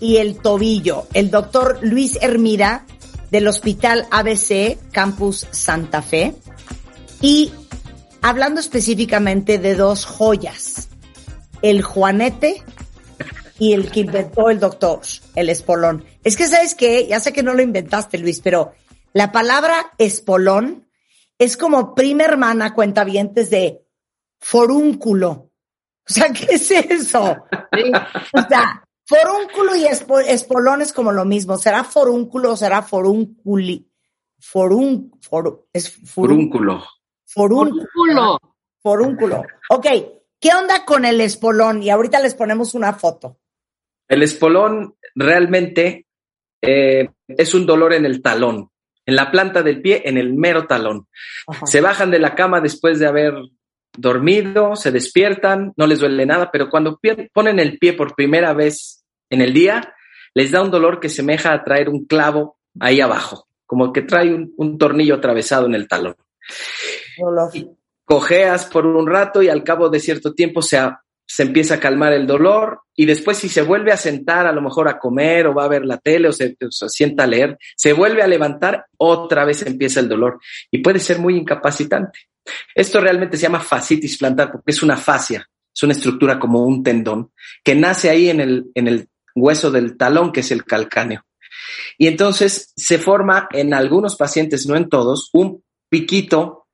y 0.00 0.16
el 0.16 0.38
tobillo, 0.40 1.06
el 1.14 1.30
doctor 1.30 1.78
Luis 1.82 2.18
Hermida 2.20 2.86
del 3.30 3.48
Hospital 3.48 4.06
ABC 4.10 4.78
Campus 4.92 5.46
Santa 5.50 6.02
Fe 6.02 6.34
y 7.20 7.52
hablando 8.22 8.60
específicamente 8.60 9.58
de 9.58 9.74
dos 9.74 10.04
joyas, 10.04 10.88
el 11.62 11.82
Juanete 11.82 12.62
y 13.58 13.72
el 13.72 13.90
que 13.90 14.00
inventó 14.00 14.50
el 14.50 14.60
doctor, 14.60 15.00
el 15.34 15.50
espolón. 15.50 16.04
Es 16.22 16.36
que, 16.36 16.46
¿sabes 16.46 16.74
qué? 16.74 17.06
Ya 17.08 17.20
sé 17.20 17.32
que 17.32 17.42
no 17.42 17.54
lo 17.54 17.62
inventaste, 17.62 18.18
Luis, 18.18 18.40
pero 18.40 18.72
la 19.12 19.32
palabra 19.32 19.92
espolón 19.98 20.88
es 21.38 21.56
como 21.56 21.94
prima 21.94 22.24
hermana 22.24 22.74
cuentavientes 22.74 23.50
de 23.50 23.82
forúnculo. 24.38 25.50
O 26.08 26.12
sea, 26.12 26.32
¿qué 26.32 26.54
es 26.54 26.70
eso? 26.70 27.36
O 28.32 28.48
sea, 28.48 28.87
forúnculo 29.08 29.74
y 29.74 29.86
espolón 29.86 30.82
es 30.82 30.92
como 30.92 31.12
lo 31.12 31.24
mismo. 31.24 31.56
¿Será 31.56 31.82
forúnculo 31.82 32.52
o 32.52 32.56
será 32.56 32.82
forúnculi? 32.82 33.90
Forún, 34.38 35.10
for, 35.20 35.66
es 35.72 35.90
forúnculo. 35.90 36.84
Forúnculo. 37.26 38.38
Forúnculo. 38.80 39.42
Ok, 39.70 39.86
¿qué 40.38 40.50
onda 40.54 40.84
con 40.84 41.04
el 41.04 41.20
espolón? 41.20 41.82
Y 41.82 41.90
ahorita 41.90 42.20
les 42.20 42.34
ponemos 42.34 42.74
una 42.74 42.92
foto. 42.92 43.38
El 44.06 44.22
espolón 44.22 44.94
realmente 45.14 46.06
eh, 46.62 47.08
es 47.26 47.54
un 47.54 47.66
dolor 47.66 47.94
en 47.94 48.04
el 48.04 48.22
talón, 48.22 48.70
en 49.04 49.16
la 49.16 49.30
planta 49.30 49.62
del 49.62 49.82
pie, 49.82 50.02
en 50.04 50.18
el 50.18 50.34
mero 50.34 50.66
talón. 50.66 51.08
Ajá. 51.46 51.66
Se 51.66 51.80
bajan 51.80 52.10
de 52.10 52.18
la 52.18 52.34
cama 52.34 52.60
después 52.60 52.98
de 52.98 53.06
haber 53.06 53.34
dormido, 53.96 54.76
se 54.76 54.92
despiertan, 54.92 55.72
no 55.76 55.86
les 55.86 55.98
duele 55.98 56.24
nada, 56.24 56.50
pero 56.50 56.70
cuando 56.70 57.00
ponen 57.32 57.58
el 57.58 57.78
pie 57.78 57.94
por 57.94 58.14
primera 58.14 58.52
vez 58.54 58.97
en 59.30 59.40
el 59.40 59.52
día, 59.52 59.94
les 60.34 60.50
da 60.50 60.62
un 60.62 60.70
dolor 60.70 61.00
que 61.00 61.08
semeja 61.08 61.52
a 61.52 61.64
traer 61.64 61.88
un 61.88 62.06
clavo 62.06 62.58
ahí 62.80 63.00
abajo, 63.00 63.48
como 63.66 63.92
que 63.92 64.02
trae 64.02 64.32
un, 64.32 64.52
un 64.56 64.78
tornillo 64.78 65.16
atravesado 65.16 65.66
en 65.66 65.74
el 65.74 65.88
talón. 65.88 66.16
Dolor. 67.18 67.50
Cojeas 68.04 68.66
por 68.66 68.86
un 68.86 69.06
rato 69.06 69.42
y 69.42 69.48
al 69.48 69.62
cabo 69.62 69.90
de 69.90 70.00
cierto 70.00 70.32
tiempo 70.32 70.62
se, 70.62 70.78
se 71.26 71.42
empieza 71.42 71.74
a 71.74 71.80
calmar 71.80 72.14
el 72.14 72.26
dolor 72.26 72.80
y 72.94 73.04
después 73.04 73.36
si 73.36 73.50
se 73.50 73.60
vuelve 73.60 73.92
a 73.92 73.98
sentar 73.98 74.46
a 74.46 74.52
lo 74.52 74.62
mejor 74.62 74.88
a 74.88 74.98
comer 74.98 75.46
o 75.46 75.54
va 75.54 75.64
a 75.64 75.68
ver 75.68 75.84
la 75.84 75.98
tele 75.98 76.28
o 76.28 76.32
se, 76.32 76.56
o 76.62 76.70
se, 76.70 76.88
sienta 76.88 77.24
a 77.24 77.26
leer, 77.26 77.58
se 77.76 77.92
vuelve 77.92 78.22
a 78.22 78.26
levantar, 78.26 78.86
otra 78.96 79.44
vez 79.44 79.62
empieza 79.66 80.00
el 80.00 80.08
dolor 80.08 80.40
y 80.70 80.78
puede 80.78 81.00
ser 81.00 81.18
muy 81.18 81.36
incapacitante. 81.36 82.18
Esto 82.74 82.98
realmente 82.98 83.36
se 83.36 83.42
llama 83.42 83.60
fascitis 83.60 84.16
plantar 84.16 84.50
porque 84.50 84.70
es 84.70 84.82
una 84.82 84.96
fascia, 84.96 85.46
es 85.74 85.82
una 85.82 85.92
estructura 85.92 86.38
como 86.38 86.62
un 86.64 86.82
tendón 86.82 87.30
que 87.62 87.74
nace 87.74 88.08
ahí 88.08 88.30
en 88.30 88.40
el, 88.40 88.70
en 88.74 88.88
el 88.88 89.08
hueso 89.40 89.70
del 89.70 89.96
talón 89.96 90.32
que 90.32 90.40
es 90.40 90.50
el 90.50 90.64
calcáneo. 90.64 91.24
Y 91.96 92.06
entonces 92.06 92.72
se 92.76 92.98
forma 92.98 93.48
en 93.52 93.74
algunos 93.74 94.16
pacientes, 94.16 94.66
no 94.66 94.76
en 94.76 94.88
todos, 94.88 95.30
un 95.32 95.62
piquito, 95.88 96.66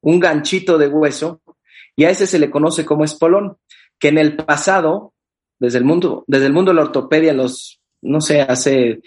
un 0.00 0.20
ganchito 0.20 0.78
de 0.78 0.88
hueso 0.88 1.42
y 1.96 2.04
a 2.04 2.10
ese 2.10 2.26
se 2.26 2.38
le 2.38 2.50
conoce 2.50 2.84
como 2.84 3.04
espolón 3.04 3.56
que 3.98 4.08
en 4.08 4.18
el 4.18 4.36
pasado, 4.36 5.14
desde 5.58 5.78
el 5.78 5.84
mundo, 5.84 6.24
desde 6.26 6.46
el 6.46 6.52
mundo 6.52 6.70
de 6.70 6.76
la 6.76 6.82
ortopedia, 6.82 7.32
los, 7.32 7.80
no 8.02 8.20
sé, 8.20 8.40
hace 8.40 9.00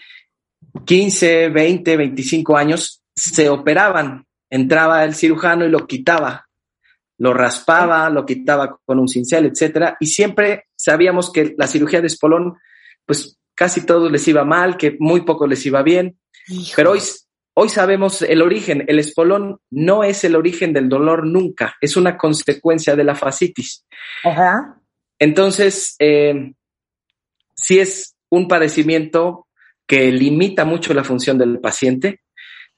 15, 0.85 1.49
20, 1.49 1.97
25 1.97 2.57
años, 2.57 3.01
se 3.15 3.49
operaban. 3.49 4.25
Entraba 4.49 5.03
el 5.03 5.15
cirujano 5.15 5.65
y 5.65 5.69
lo 5.69 5.87
quitaba, 5.87 6.47
lo 7.17 7.33
raspaba, 7.33 8.09
lo 8.09 8.25
quitaba 8.25 8.77
con 8.85 8.99
un 8.99 9.07
cincel, 9.07 9.47
etcétera. 9.47 9.97
Y 9.99 10.05
siempre 10.05 10.65
sabíamos 10.75 11.31
que 11.31 11.55
la 11.57 11.67
cirugía 11.67 11.99
de 11.99 12.07
espolón, 12.07 12.55
pues 13.05 13.37
casi 13.53 13.85
todos 13.85 14.11
les 14.11 14.27
iba 14.27 14.43
mal, 14.43 14.77
que 14.77 14.95
muy 14.99 15.21
poco 15.21 15.47
les 15.47 15.65
iba 15.65 15.81
bien. 15.83 16.19
Hijo. 16.47 16.73
Pero 16.75 16.91
hoy, 16.91 16.99
hoy 17.53 17.69
sabemos 17.69 18.21
el 18.21 18.41
origen. 18.41 18.85
El 18.87 18.99
espolón 18.99 19.59
no 19.71 20.03
es 20.03 20.23
el 20.23 20.35
origen 20.35 20.73
del 20.73 20.89
dolor 20.89 21.25
nunca, 21.25 21.75
es 21.81 21.95
una 21.97 22.17
consecuencia 22.17 22.95
de 22.95 23.03
la 23.03 23.15
fascitis. 23.15 23.85
Ajá. 24.23 24.81
Entonces, 25.19 25.95
eh, 25.99 26.53
sí 27.55 27.79
es 27.79 28.15
un 28.29 28.47
padecimiento 28.47 29.47
que 29.87 30.11
limita 30.11 30.65
mucho 30.65 30.93
la 30.93 31.03
función 31.03 31.37
del 31.37 31.59
paciente. 31.59 32.21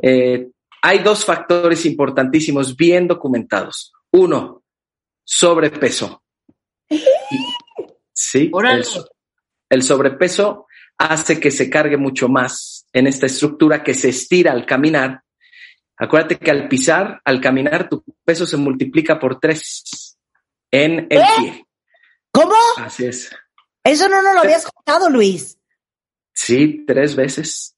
Eh, 0.02 0.50
hay 0.82 1.00
dos 1.00 1.26
factores 1.26 1.86
importantísimos 1.86 2.76
bien 2.76 3.08
documentados. 3.08 3.94
Uno, 4.12 4.64
sobrepeso. 5.24 6.24
Sí, 8.20 8.50
el, 8.52 8.84
el, 9.70 9.84
sobrepeso 9.84 10.68
hace 10.98 11.40
que 11.40 11.52
se 11.52 11.70
cargue 11.70 11.98
mucho 11.98 12.28
más 12.28 12.88
en 12.94 13.08
esta 13.08 13.26
estructura 13.26 13.84
que 13.84 13.94
se 13.94 14.10
estira 14.10 14.52
al 14.52 14.66
caminar. 14.66 15.24
Acuérdate 15.98 16.38
que 16.38 16.52
al 16.52 16.68
pisar, 16.68 17.22
al 17.26 17.42
caminar, 17.42 17.90
tu 17.90 18.04
peso 18.24 18.46
se 18.46 18.58
multiplica 18.58 19.20
por 19.20 19.40
tres 19.40 20.18
en 20.72 21.08
el 21.10 21.22
¿Eh? 21.22 21.26
pie. 21.40 21.66
¿Cómo? 22.32 22.56
Así 22.78 23.06
es. 23.06 23.32
Eso 23.84 24.10
no 24.10 24.22
nos 24.22 24.34
lo 24.36 24.42
habías 24.42 24.66
contado, 24.66 25.10
Luis. 25.10 25.58
Sí, 26.34 26.84
tres 26.86 27.16
veces. 27.16 27.76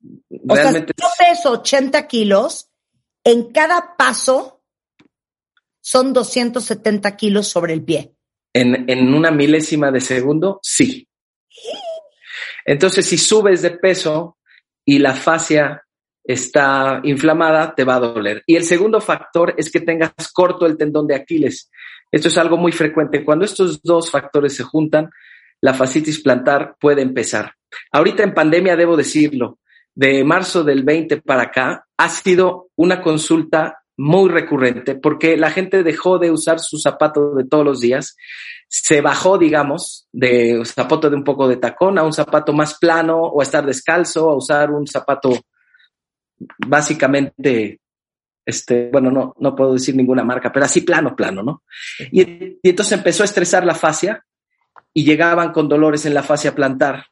O 0.48 0.54
Realmente 0.54 0.94
sea, 0.98 1.10
si 1.10 1.24
yo 1.24 1.34
peso 1.34 1.52
80 1.52 2.08
kilos, 2.08 2.70
en 3.24 3.52
cada 3.54 3.96
paso 3.96 4.64
son 5.82 6.14
270 6.14 7.16
kilos 7.16 7.48
sobre 7.48 7.74
el 7.74 7.84
pie. 7.84 8.14
En, 8.54 8.90
en 8.90 9.14
una 9.14 9.32
milésima 9.32 9.92
de 9.92 10.02
segundo, 10.02 10.60
sí. 10.62 11.08
Entonces, 12.66 13.06
si 13.06 13.18
subes 13.18 13.62
de 13.62 13.72
peso 13.72 14.38
y 14.86 15.00
la 15.00 15.14
fascia 15.14 15.84
está 16.24 17.02
inflamada, 17.04 17.74
te 17.74 17.84
va 17.84 17.96
a 17.96 18.00
doler. 18.00 18.44
Y 18.46 18.56
el 18.56 18.64
segundo 18.64 19.02
factor 19.02 19.56
es 19.58 19.72
que 19.72 19.82
tengas 19.82 20.14
corto 20.34 20.66
el 20.66 20.78
tendón 20.78 21.08
de 21.08 21.16
Aquiles. 21.16 21.72
Esto 22.12 22.28
es 22.28 22.38
algo 22.38 22.58
muy 22.58 22.72
frecuente. 22.72 23.24
Cuando 23.24 23.46
estos 23.46 23.82
dos 23.82 24.12
factores 24.12 24.56
se 24.56 24.64
juntan, 24.64 25.10
la 25.62 25.74
fascitis 25.74 26.22
plantar 26.22 26.76
puede 26.80 27.02
empezar. 27.02 27.54
Ahorita 27.92 28.24
en 28.24 28.34
pandemia, 28.34 28.76
debo 28.76 28.96
decirlo, 28.96 29.60
de 29.96 30.24
marzo 30.24 30.64
del 30.64 30.84
20 30.84 31.22
para 31.22 31.44
acá, 31.44 31.86
ha 31.98 32.10
sido 32.10 32.70
una 32.76 33.02
consulta 33.02 33.80
muy 33.98 34.30
recurrente 34.30 34.96
porque 34.96 35.36
la 35.36 35.52
gente 35.52 35.84
dejó 35.84 36.20
de 36.20 36.32
usar 36.32 36.60
su 36.60 36.78
zapato 36.78 37.36
de 37.36 37.44
todos 37.44 37.66
los 37.66 37.82
días, 37.82 38.16
se 38.72 39.02
bajó, 39.02 39.38
digamos, 39.40 40.08
de 40.12 40.60
un 40.60 40.66
zapato 40.66 41.10
de 41.10 41.16
un 41.16 41.24
poco 41.24 41.48
de 41.48 41.58
tacón 41.58 41.98
a 41.98 42.04
un 42.04 42.14
zapato 42.14 42.54
más 42.54 42.78
plano 42.78 43.18
o 43.20 43.42
a 43.42 43.44
estar 43.44 43.66
descalzo, 43.66 44.30
a 44.30 44.36
usar 44.36 44.70
un 44.72 44.86
zapato 44.86 45.32
básicamente, 46.68 47.80
este, 48.46 48.90
bueno, 48.92 49.12
no, 49.12 49.36
no 49.40 49.56
puedo 49.56 49.74
decir 49.74 49.96
ninguna 49.96 50.24
marca, 50.24 50.52
pero 50.52 50.66
así 50.66 50.82
plano, 50.82 51.16
plano, 51.16 51.42
¿no? 51.44 51.64
Y, 52.12 52.22
y 52.62 52.70
entonces 52.70 52.98
empezó 52.98 53.24
a 53.24 53.26
estresar 53.26 53.66
la 53.66 53.76
fascia 53.76 54.24
y 54.94 55.04
llegaban 55.04 55.52
con 55.52 55.68
dolores 55.68 56.06
en 56.06 56.14
la 56.14 56.24
fascia 56.24 56.54
plantar, 56.56 57.06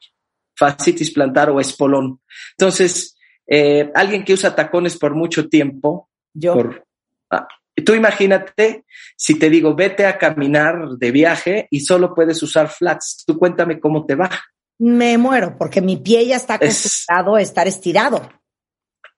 fascitis 0.56 1.10
plantar 1.12 1.50
o 1.50 1.60
espolón. 1.60 2.20
Entonces, 2.56 3.16
eh, 3.46 3.90
alguien 3.94 4.24
que 4.24 4.32
usa 4.34 4.54
tacones 4.54 4.96
por 4.96 5.14
mucho 5.14 5.48
tiempo, 5.48 6.08
Yo. 6.32 6.54
por- 6.54 6.84
ah, 7.30 7.48
tú 7.82 7.94
imagínate 7.94 8.84
si 9.16 9.38
te 9.38 9.50
digo, 9.50 9.74
vete 9.74 10.06
a 10.06 10.16
caminar 10.18 10.88
de 10.98 11.10
viaje 11.10 11.66
y 11.70 11.80
solo 11.80 12.14
puedes 12.14 12.42
usar 12.42 12.68
flats. 12.68 13.24
Tú 13.26 13.38
cuéntame 13.38 13.80
cómo 13.80 14.06
te 14.06 14.14
va. 14.14 14.30
Me 14.78 15.18
muero 15.18 15.56
porque 15.58 15.80
mi 15.80 15.96
pie 15.96 16.26
ya 16.26 16.36
está 16.36 16.54
Es- 16.56 16.84
acostumbrado 17.06 17.36
a 17.36 17.42
estar 17.42 17.66
estirado. 17.66 18.30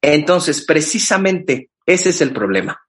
Entonces, 0.03 0.65
precisamente 0.65 1.71
ese 1.85 2.11
es 2.11 2.21
el 2.21 2.33
problema. 2.33 2.81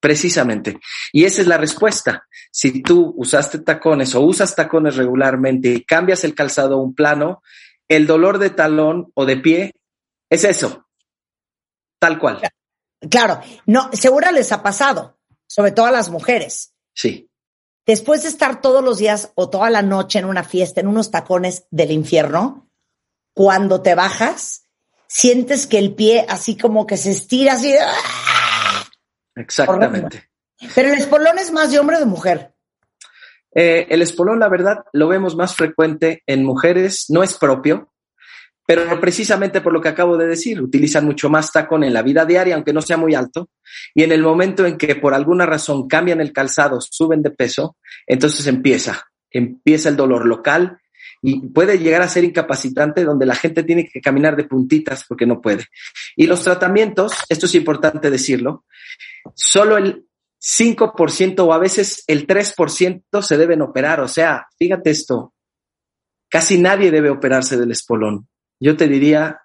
Precisamente. 0.00 0.78
Y 1.12 1.24
esa 1.24 1.40
es 1.40 1.46
la 1.46 1.56
respuesta. 1.58 2.26
Si 2.50 2.82
tú 2.82 3.14
usaste 3.16 3.58
tacones 3.60 4.14
o 4.14 4.20
usas 4.20 4.54
tacones 4.54 4.96
regularmente 4.96 5.68
y 5.70 5.84
cambias 5.84 6.24
el 6.24 6.34
calzado 6.34 6.74
a 6.74 6.82
un 6.82 6.94
plano, 6.94 7.42
el 7.88 8.06
dolor 8.06 8.38
de 8.38 8.50
talón 8.50 9.10
o 9.14 9.24
de 9.26 9.36
pie 9.36 9.72
es 10.30 10.44
eso. 10.44 10.86
Tal 12.00 12.18
cual. 12.18 12.40
Claro, 13.10 13.40
no, 13.66 13.90
seguro 13.92 14.30
les 14.32 14.50
ha 14.52 14.62
pasado, 14.62 15.18
sobre 15.46 15.72
todo 15.72 15.86
a 15.86 15.90
las 15.90 16.10
mujeres. 16.10 16.74
Sí. 16.94 17.30
Después 17.86 18.22
de 18.22 18.28
estar 18.28 18.60
todos 18.60 18.84
los 18.84 18.98
días 18.98 19.32
o 19.34 19.48
toda 19.48 19.70
la 19.70 19.82
noche 19.82 20.18
en 20.18 20.24
una 20.24 20.44
fiesta, 20.44 20.80
en 20.80 20.88
unos 20.88 21.10
tacones 21.10 21.66
del 21.70 21.90
infierno, 21.90 22.68
cuando 23.32 23.80
te 23.82 23.94
bajas, 23.94 24.66
sientes 25.06 25.66
que 25.66 25.78
el 25.78 25.94
pie 25.94 26.26
así 26.28 26.56
como 26.56 26.86
que 26.86 26.96
se 26.96 27.12
estira 27.12 27.54
así. 27.54 27.74
¡ah! 27.80 28.84
Exactamente. 29.36 30.28
Pero 30.74 30.88
el 30.92 30.98
espolón 30.98 31.38
es 31.38 31.52
más 31.52 31.70
de 31.70 31.78
hombre 31.78 31.96
o 31.96 32.00
de 32.00 32.06
mujer. 32.06 32.54
Eh, 33.54 33.86
el 33.90 34.02
espolón, 34.02 34.40
la 34.40 34.48
verdad, 34.48 34.84
lo 34.92 35.08
vemos 35.08 35.36
más 35.36 35.54
frecuente 35.54 36.22
en 36.26 36.44
mujeres, 36.44 37.06
no 37.08 37.22
es 37.22 37.34
propio, 37.38 37.92
pero 38.68 39.00
precisamente 39.00 39.62
por 39.62 39.72
lo 39.72 39.80
que 39.80 39.88
acabo 39.88 40.18
de 40.18 40.26
decir, 40.26 40.60
utilizan 40.60 41.06
mucho 41.06 41.30
más 41.30 41.50
tacón 41.50 41.84
en 41.84 41.94
la 41.94 42.02
vida 42.02 42.26
diaria, 42.26 42.54
aunque 42.54 42.74
no 42.74 42.82
sea 42.82 42.98
muy 42.98 43.14
alto, 43.14 43.48
y 43.94 44.02
en 44.02 44.12
el 44.12 44.20
momento 44.20 44.66
en 44.66 44.76
que 44.76 44.94
por 44.94 45.14
alguna 45.14 45.46
razón 45.46 45.88
cambian 45.88 46.20
el 46.20 46.34
calzado, 46.34 46.78
suben 46.78 47.22
de 47.22 47.30
peso, 47.30 47.78
entonces 48.06 48.46
empieza, 48.46 49.06
empieza 49.30 49.88
el 49.88 49.96
dolor 49.96 50.26
local 50.26 50.76
y 51.22 51.48
puede 51.48 51.78
llegar 51.78 52.02
a 52.02 52.08
ser 52.08 52.24
incapacitante 52.24 53.04
donde 53.04 53.24
la 53.24 53.34
gente 53.34 53.62
tiene 53.62 53.88
que 53.88 54.02
caminar 54.02 54.36
de 54.36 54.44
puntitas 54.44 55.02
porque 55.08 55.24
no 55.24 55.40
puede. 55.40 55.64
Y 56.14 56.26
los 56.26 56.44
tratamientos, 56.44 57.14
esto 57.30 57.46
es 57.46 57.54
importante 57.54 58.10
decirlo, 58.10 58.66
solo 59.34 59.78
el 59.78 60.04
5% 60.42 61.40
o 61.40 61.54
a 61.54 61.58
veces 61.58 62.04
el 62.06 62.26
3% 62.26 63.22
se 63.22 63.38
deben 63.38 63.62
operar. 63.62 64.00
O 64.00 64.08
sea, 64.08 64.46
fíjate 64.58 64.90
esto, 64.90 65.32
casi 66.28 66.58
nadie 66.58 66.90
debe 66.90 67.08
operarse 67.08 67.56
del 67.56 67.70
espolón. 67.70 68.28
Yo 68.60 68.76
te 68.76 68.88
diría 68.88 69.40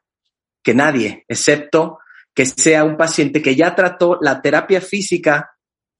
que 0.64 0.74
nadie, 0.74 1.26
excepto 1.28 2.00
que 2.34 2.46
sea 2.46 2.84
un 2.84 2.98
paciente 2.98 3.42
que 3.42 3.56
ya 3.56 3.76
trató 3.76 4.18
la 4.22 4.42
terapia 4.42 4.82
física, 4.82 5.52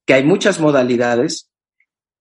que 0.04 0.14
hay 0.14 0.24
muchas 0.24 0.58
modalidades, 0.58 1.50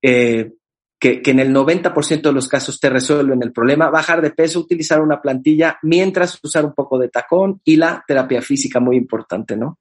eh, 0.02 0.52
que, 1.00 1.22
que 1.22 1.32
en 1.32 1.40
el 1.40 1.54
90% 1.54 2.22
de 2.22 2.32
los 2.32 2.48
casos 2.48 2.80
te 2.80 2.90
resuelven 2.90 3.42
el 3.42 3.52
problema, 3.52 3.90
bajar 3.90 4.22
de 4.22 4.32
peso, 4.32 4.60
utilizar 4.60 5.02
una 5.02 5.22
plantilla, 5.22 5.80
mientras 5.82 6.40
usar 6.44 6.64
un 6.64 6.74
poco 6.74 7.00
de 7.00 7.10
tacón 7.10 7.62
y 7.64 7.76
la 7.76 8.04
terapia 8.08 8.42
física, 8.42 8.80
muy 8.80 8.98
importante, 8.98 9.58
¿no? 9.58 9.80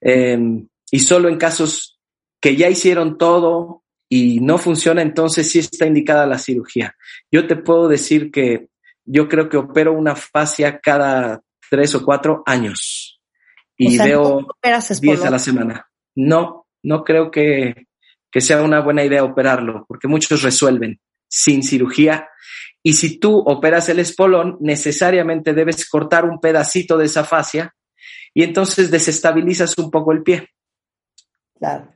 Eh, 0.00 0.66
y 0.90 0.98
solo 0.98 1.28
en 1.28 1.36
casos 1.36 1.98
que 2.40 2.56
ya 2.56 2.68
hicieron 2.68 3.18
todo 3.18 3.84
y 4.08 4.40
no 4.40 4.58
funciona, 4.58 5.02
entonces 5.02 5.50
sí 5.50 5.58
está 5.58 5.86
indicada 5.86 6.26
la 6.26 6.38
cirugía. 6.38 6.96
Yo 7.30 7.46
te 7.46 7.56
puedo 7.56 7.88
decir 7.88 8.30
que 8.30 8.68
yo 9.10 9.28
creo 9.28 9.48
que 9.48 9.56
opero 9.56 9.92
una 9.92 10.14
fascia 10.14 10.78
cada 10.80 11.40
tres 11.70 11.94
o 11.94 12.04
cuatro 12.04 12.42
años 12.46 13.20
y 13.76 13.88
O 13.88 13.90
sea, 13.96 14.04
veo 14.04 14.22
¿no 14.40 14.46
operas 14.48 14.88
10 14.88 15.02
espolón? 15.02 15.26
a 15.26 15.30
la 15.30 15.38
semana. 15.38 15.88
No, 16.16 16.66
no 16.82 17.04
creo 17.04 17.30
que, 17.30 17.86
que 18.30 18.40
sea 18.40 18.62
una 18.62 18.80
buena 18.80 19.04
idea 19.04 19.24
operarlo, 19.24 19.84
porque 19.88 20.08
muchos 20.08 20.42
resuelven 20.42 21.00
sin 21.28 21.62
cirugía. 21.62 22.28
Y 22.82 22.94
si 22.94 23.18
tú 23.18 23.38
operas 23.38 23.88
el 23.88 23.98
espolón, 24.00 24.56
necesariamente 24.60 25.52
debes 25.54 25.88
cortar 25.88 26.24
un 26.24 26.40
pedacito 26.40 26.96
de 26.98 27.06
esa 27.06 27.24
fascia 27.24 27.74
y 28.34 28.42
entonces 28.42 28.90
desestabilizas 28.90 29.76
un 29.78 29.90
poco 29.90 30.12
el 30.12 30.22
pie 30.22 30.48
Claro. 31.58 31.92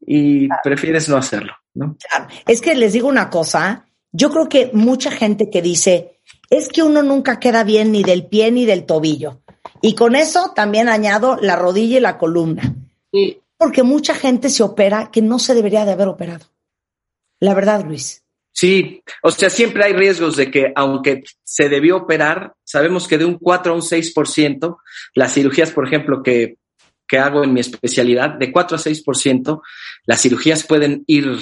y 0.00 0.48
prefieres 0.62 1.08
no 1.08 1.16
hacerlo, 1.16 1.54
¿no? 1.74 1.96
Claro. 2.08 2.28
Es 2.46 2.60
que 2.60 2.74
les 2.74 2.92
digo 2.92 3.08
una 3.08 3.30
cosa, 3.30 3.86
yo 4.12 4.30
creo 4.30 4.48
que 4.48 4.70
mucha 4.72 5.10
gente 5.10 5.50
que 5.50 5.62
dice, 5.62 6.20
es 6.50 6.68
que 6.68 6.82
uno 6.82 7.02
nunca 7.02 7.40
queda 7.40 7.64
bien 7.64 7.92
ni 7.92 8.02
del 8.02 8.26
pie 8.26 8.50
ni 8.52 8.66
del 8.66 8.84
tobillo. 8.84 9.40
Y 9.80 9.94
con 9.94 10.14
eso 10.14 10.52
también 10.54 10.88
añado 10.88 11.38
la 11.40 11.56
rodilla 11.56 11.96
y 11.96 12.00
la 12.00 12.18
columna. 12.18 12.76
Porque 13.56 13.82
mucha 13.82 14.14
gente 14.14 14.50
se 14.50 14.62
opera 14.62 15.10
que 15.10 15.22
no 15.22 15.38
se 15.38 15.54
debería 15.54 15.84
de 15.84 15.92
haber 15.92 16.08
operado. 16.08 16.46
La 17.40 17.54
verdad, 17.54 17.84
Luis. 17.84 18.22
Sí, 18.52 19.02
o 19.22 19.30
sea, 19.30 19.48
siempre 19.48 19.84
hay 19.84 19.94
riesgos 19.94 20.36
de 20.36 20.50
que 20.50 20.72
aunque 20.76 21.24
se 21.42 21.70
debió 21.70 21.96
operar, 21.96 22.54
sabemos 22.64 23.08
que 23.08 23.16
de 23.16 23.24
un 23.24 23.38
4 23.38 23.72
a 23.72 23.74
un 23.74 23.80
6%, 23.80 24.78
las 25.14 25.32
cirugías, 25.32 25.70
por 25.70 25.86
ejemplo, 25.86 26.22
que, 26.22 26.58
que 27.08 27.18
hago 27.18 27.42
en 27.42 27.54
mi 27.54 27.60
especialidad, 27.60 28.30
de 28.38 28.52
4 28.52 28.76
a 28.76 28.80
6%, 28.80 29.62
las 30.04 30.20
cirugías 30.20 30.64
pueden 30.64 31.02
ir 31.06 31.38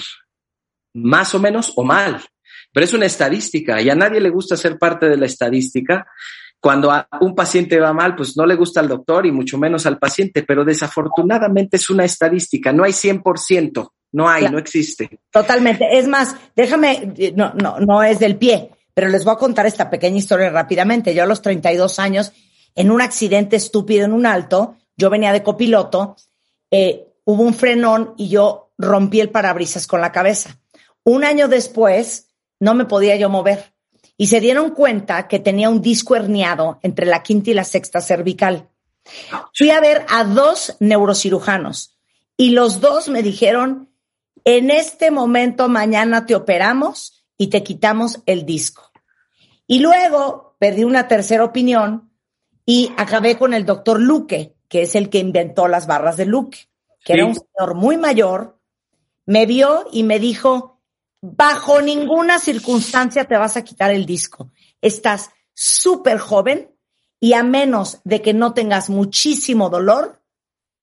más 0.94 1.34
o 1.34 1.40
menos 1.40 1.72
o 1.74 1.82
mal. 1.82 2.24
Pero 2.72 2.84
es 2.84 2.92
una 2.92 3.06
estadística 3.06 3.80
y 3.80 3.90
a 3.90 3.94
nadie 3.94 4.20
le 4.20 4.30
gusta 4.30 4.56
ser 4.56 4.78
parte 4.78 5.08
de 5.08 5.16
la 5.16 5.26
estadística. 5.26 6.06
Cuando 6.60 6.90
a 6.90 7.08
un 7.20 7.34
paciente 7.34 7.80
va 7.80 7.92
mal, 7.92 8.14
pues 8.14 8.36
no 8.36 8.44
le 8.44 8.54
gusta 8.54 8.80
al 8.80 8.88
doctor 8.88 9.24
y 9.26 9.32
mucho 9.32 9.56
menos 9.56 9.86
al 9.86 9.98
paciente, 9.98 10.42
pero 10.42 10.64
desafortunadamente 10.64 11.78
es 11.78 11.88
una 11.88 12.04
estadística, 12.04 12.70
no 12.72 12.84
hay 12.84 12.92
100%, 12.92 13.92
no 14.12 14.28
hay, 14.28 14.40
Claro. 14.40 14.52
no 14.54 14.58
existe. 14.58 15.20
Totalmente. 15.30 15.98
Es 15.98 16.06
más, 16.06 16.36
déjame, 16.54 17.14
no, 17.34 17.54
no, 17.54 17.80
no 17.80 18.02
es 18.02 18.18
del 18.18 18.36
pie, 18.36 18.70
pero 18.92 19.08
les 19.08 19.24
voy 19.24 19.34
a 19.34 19.38
contar 19.38 19.64
esta 19.66 19.88
pequeña 19.88 20.18
historia 20.18 20.50
rápidamente. 20.50 21.14
Yo 21.14 21.22
a 21.22 21.26
los 21.26 21.40
32 21.40 21.98
años, 21.98 22.32
en 22.74 22.90
un 22.90 23.00
accidente 23.00 23.56
estúpido 23.56 24.04
en 24.04 24.12
un 24.12 24.26
alto, 24.26 24.76
yo 24.96 25.08
venía 25.08 25.32
de 25.32 25.42
copiloto, 25.42 26.16
eh, 26.70 27.06
hubo 27.24 27.42
un 27.42 27.54
frenón 27.54 28.14
y 28.18 28.28
yo 28.28 28.72
rompí 28.76 29.20
el 29.20 29.30
parabrisas 29.30 29.86
con 29.86 30.00
la 30.00 30.12
cabeza. 30.12 30.58
Un 31.04 31.24
año 31.24 31.48
después, 31.48 32.29
no 32.60 32.74
me 32.74 32.84
podía 32.84 33.16
yo 33.16 33.28
mover 33.28 33.72
y 34.16 34.26
se 34.26 34.40
dieron 34.40 34.70
cuenta 34.70 35.26
que 35.28 35.38
tenía 35.38 35.70
un 35.70 35.80
disco 35.80 36.14
herniado 36.14 36.78
entre 36.82 37.06
la 37.06 37.22
quinta 37.22 37.50
y 37.50 37.54
la 37.54 37.64
sexta 37.64 38.00
cervical. 38.02 38.68
Fui 39.54 39.70
a 39.70 39.80
ver 39.80 40.04
a 40.10 40.24
dos 40.24 40.76
neurocirujanos 40.78 41.98
y 42.36 42.50
los 42.50 42.80
dos 42.80 43.08
me 43.08 43.22
dijeron, 43.22 43.88
en 44.44 44.70
este 44.70 45.10
momento 45.10 45.68
mañana 45.68 46.26
te 46.26 46.34
operamos 46.34 47.24
y 47.38 47.48
te 47.48 47.62
quitamos 47.62 48.20
el 48.26 48.44
disco. 48.44 48.90
Y 49.66 49.78
luego 49.78 50.54
perdí 50.58 50.84
una 50.84 51.08
tercera 51.08 51.44
opinión 51.44 52.10
y 52.66 52.92
acabé 52.98 53.38
con 53.38 53.54
el 53.54 53.64
doctor 53.64 53.98
Luque, 53.98 54.54
que 54.68 54.82
es 54.82 54.94
el 54.94 55.08
que 55.08 55.18
inventó 55.18 55.66
las 55.66 55.86
barras 55.86 56.18
de 56.18 56.26
Luque, 56.26 56.68
que 57.04 57.14
era 57.14 57.24
un 57.24 57.34
señor 57.34 57.74
muy 57.74 57.96
mayor, 57.96 58.58
me 59.24 59.46
vio 59.46 59.86
y 59.90 60.02
me 60.02 60.18
dijo, 60.18 60.69
bajo 61.22 61.82
ninguna 61.82 62.38
circunstancia 62.38 63.24
te 63.24 63.36
vas 63.36 63.56
a 63.56 63.64
quitar 63.64 63.90
el 63.90 64.06
disco. 64.06 64.50
Estás 64.80 65.30
súper 65.54 66.18
joven 66.18 66.74
y 67.20 67.34
a 67.34 67.42
menos 67.42 68.00
de 68.04 68.22
que 68.22 68.32
no 68.32 68.54
tengas 68.54 68.88
muchísimo 68.88 69.68
dolor, 69.68 70.22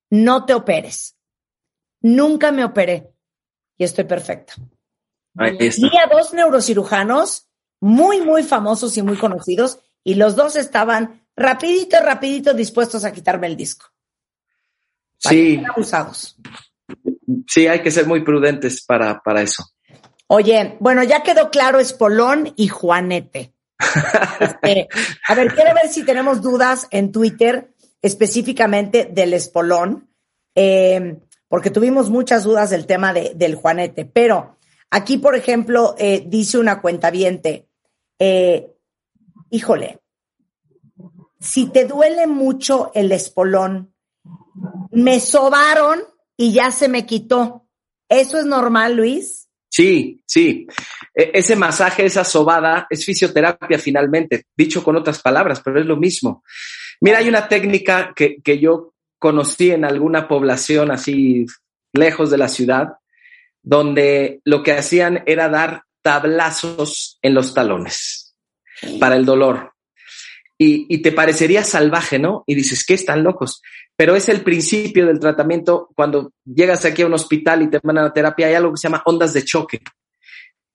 no 0.10 0.46
te 0.46 0.54
operes. 0.54 1.18
Nunca 2.02 2.52
me 2.52 2.64
operé 2.64 3.12
y 3.78 3.84
estoy 3.84 4.06
perfecta. 4.06 4.54
Vi 5.34 5.98
a 5.98 6.10
dos 6.12 6.34
neurocirujanos 6.34 7.48
muy, 7.80 8.22
muy 8.22 8.44
famosos 8.44 8.98
y 8.98 9.02
muy 9.02 9.18
conocidos 9.18 9.80
y 10.04 10.16
los 10.16 10.36
dos 10.36 10.56
estaban 10.56 11.28
rapidito, 11.36 11.98
rapidito 12.02 12.54
dispuestos 12.54 13.04
a 13.04 13.12
quitarme 13.12 13.48
el 13.48 13.56
disco. 13.56 13.88
Sí, 15.20 15.64
Abusados. 15.68 16.38
sí, 17.48 17.68
hay 17.68 17.82
que 17.82 17.92
ser 17.92 18.06
muy 18.06 18.24
prudentes 18.24 18.84
para, 18.86 19.20
para 19.22 19.42
eso. 19.42 19.64
Oye, 20.28 20.78
bueno, 20.80 21.04
ya 21.04 21.24
quedó 21.24 21.50
claro 21.50 21.80
Espolón 21.80 22.54
y 22.56 22.68
Juanete. 22.68 23.54
Este, 24.40 24.88
a 25.28 25.36
ver, 25.36 25.54
quiero 25.54 25.74
ver 25.74 25.90
si 25.90 26.04
tenemos 26.04 26.42
dudas 26.42 26.88
en 26.92 27.12
Twitter 27.12 27.74
específicamente 28.02 29.10
del 29.12 29.34
Espolón. 29.34 30.10
eh, 30.56 31.20
porque 31.48 31.70
tuvimos 31.70 32.10
muchas 32.10 32.44
dudas 32.44 32.70
del 32.70 32.86
tema 32.86 33.14
de, 33.14 33.34
del 33.36 33.56
juanete, 33.56 34.06
pero 34.06 34.58
aquí, 34.90 35.18
por 35.18 35.36
ejemplo, 35.36 35.96
eh, 35.98 36.24
dice 36.28 36.58
una 36.58 36.82
cuenta 36.82 37.12
eh, 38.20 38.74
híjole, 39.50 40.02
si 41.40 41.68
te 41.68 41.86
duele 41.86 42.28
mucho 42.28 42.92
el 42.94 43.12
espolón, 43.12 43.94
me 44.92 45.20
sobaron 45.20 46.00
y 46.36 46.52
ya 46.52 46.72
se 46.72 46.90
me 46.90 47.06
quitó. 47.06 47.68
¿Eso 48.10 48.40
es 48.40 48.46
normal, 48.46 48.96
Luis? 48.96 49.47
Sí, 49.78 50.20
sí. 50.26 50.66
E, 51.14 51.30
ese 51.36 51.56
masaje, 51.56 52.04
esa 52.04 52.24
sobada, 52.24 52.88
es 52.90 53.06
fisioterapia 53.06 53.78
finalmente, 53.78 54.48
dicho 54.58 54.84
con 54.84 54.96
otras 54.96 55.22
palabras, 55.22 55.62
pero 55.64 55.80
es 55.80 55.86
lo 55.86 55.98
mismo. 55.98 56.44
Mira, 57.00 57.20
hay 57.20 57.30
una 57.30 57.48
técnica 57.48 58.12
que, 58.16 58.38
que 58.44 58.58
yo 58.58 58.96
conocí 59.20 59.70
en 59.70 59.86
alguna 59.86 60.28
población 60.28 60.90
así 60.90 61.46
lejos 61.94 62.32
de 62.32 62.40
la 62.40 62.48
ciudad, 62.48 62.94
donde 63.62 64.42
lo 64.46 64.64
que 64.64 64.72
hacían 64.72 65.22
era 65.28 65.48
dar 65.48 65.84
tablazos 66.02 67.20
en 67.22 67.36
los 67.36 67.54
talones 67.54 68.36
para 69.00 69.16
el 69.16 69.26
dolor. 69.26 69.74
Y, 70.60 71.02
te 71.04 71.12
parecería 71.12 71.64
salvaje, 71.64 72.18
¿no? 72.18 72.44
Y 72.48 72.56
dices, 72.56 72.84
¿qué 72.84 72.96
están 72.96 73.24
locos? 73.24 73.62
Pero 73.96 74.16
es 74.16 74.28
el 74.28 74.42
principio 74.42 75.06
del 75.06 75.20
tratamiento. 75.20 75.90
Cuando 75.96 76.34
llegas 76.46 76.84
aquí 76.84 77.04
a 77.04 77.06
un 77.06 77.14
hospital 77.14 77.62
y 77.62 77.70
te 77.70 77.80
mandan 77.84 78.06
a 78.06 78.14
terapia, 78.14 78.48
hay 78.48 78.56
algo 78.56 78.72
que 78.72 78.78
se 78.78 78.88
llama 78.88 79.04
ondas 79.06 79.34
de 79.34 79.44
choque, 79.44 79.82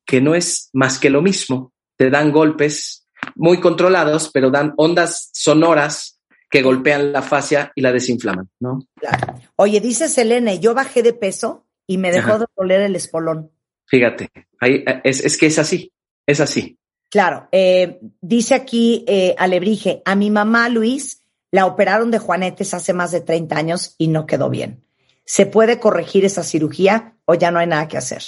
que 0.06 0.20
no 0.20 0.36
es 0.36 0.70
más 0.72 1.00
que 1.00 1.10
lo 1.10 1.20
mismo. 1.20 1.72
Te 1.96 2.10
dan 2.10 2.30
golpes 2.30 3.08
muy 3.34 3.58
controlados, 3.58 4.30
pero 4.32 4.50
dan 4.50 4.72
ondas 4.76 5.30
sonoras 5.32 6.20
que 6.48 6.62
golpean 6.62 7.12
la 7.12 7.22
fascia 7.22 7.72
y 7.74 7.80
la 7.80 7.92
desinflaman, 7.92 8.48
¿no? 8.60 8.86
Claro. 9.00 9.40
Oye, 9.56 9.80
dice 9.80 10.08
Selene, 10.08 10.60
yo 10.60 10.74
bajé 10.74 11.02
de 11.02 11.14
peso 11.14 11.66
y 11.86 11.98
me 11.98 12.12
dejó 12.12 12.38
de 12.38 12.46
doler 12.56 12.82
el 12.82 12.94
espolón. 12.94 13.50
Fíjate, 13.86 14.30
ahí, 14.60 14.84
es, 15.02 15.24
es 15.24 15.36
que 15.38 15.46
es 15.46 15.58
así, 15.58 15.92
es 16.26 16.40
así. 16.40 16.78
Claro, 17.12 17.46
eh, 17.52 18.00
dice 18.22 18.54
aquí 18.54 19.04
eh, 19.06 19.34
Alebrije, 19.36 20.00
a 20.06 20.14
mi 20.14 20.30
mamá 20.30 20.70
Luis 20.70 21.22
la 21.50 21.66
operaron 21.66 22.10
de 22.10 22.18
juanetes 22.18 22.72
hace 22.72 22.94
más 22.94 23.12
de 23.12 23.20
30 23.20 23.54
años 23.54 23.94
y 23.98 24.08
no 24.08 24.24
quedó 24.24 24.48
bien. 24.48 24.82
¿Se 25.26 25.44
puede 25.44 25.78
corregir 25.78 26.24
esa 26.24 26.42
cirugía 26.42 27.14
o 27.26 27.34
ya 27.34 27.50
no 27.50 27.58
hay 27.58 27.66
nada 27.66 27.86
que 27.86 27.98
hacer? 27.98 28.22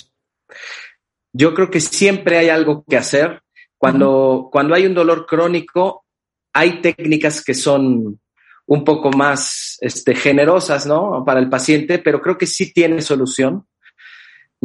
Yo 1.33 1.55
creo 1.55 1.71
que 1.71 1.81
siempre 1.81 2.37
hay 2.37 2.51
algo 2.51 2.85
que 2.87 2.99
hacer. 2.99 3.43
Cuando, 3.79 4.51
cuando 4.53 4.75
hay 4.75 4.85
un 4.85 4.93
dolor 4.93 5.25
crónico, 5.25 6.05
hay 6.53 6.83
técnicas 6.83 7.43
que 7.43 7.55
son 7.55 8.21
un 8.67 8.85
poco 8.85 9.11
más 9.13 9.79
este, 9.81 10.15
generosas, 10.15 10.85
¿no? 10.85 11.25
Para 11.25 11.41
el 11.41 11.49
paciente, 11.49 12.01
pero 12.01 12.21
creo 12.21 12.37
que 12.37 12.47
sí 12.47 12.71
tiene 12.75 13.01
solución 13.01 13.67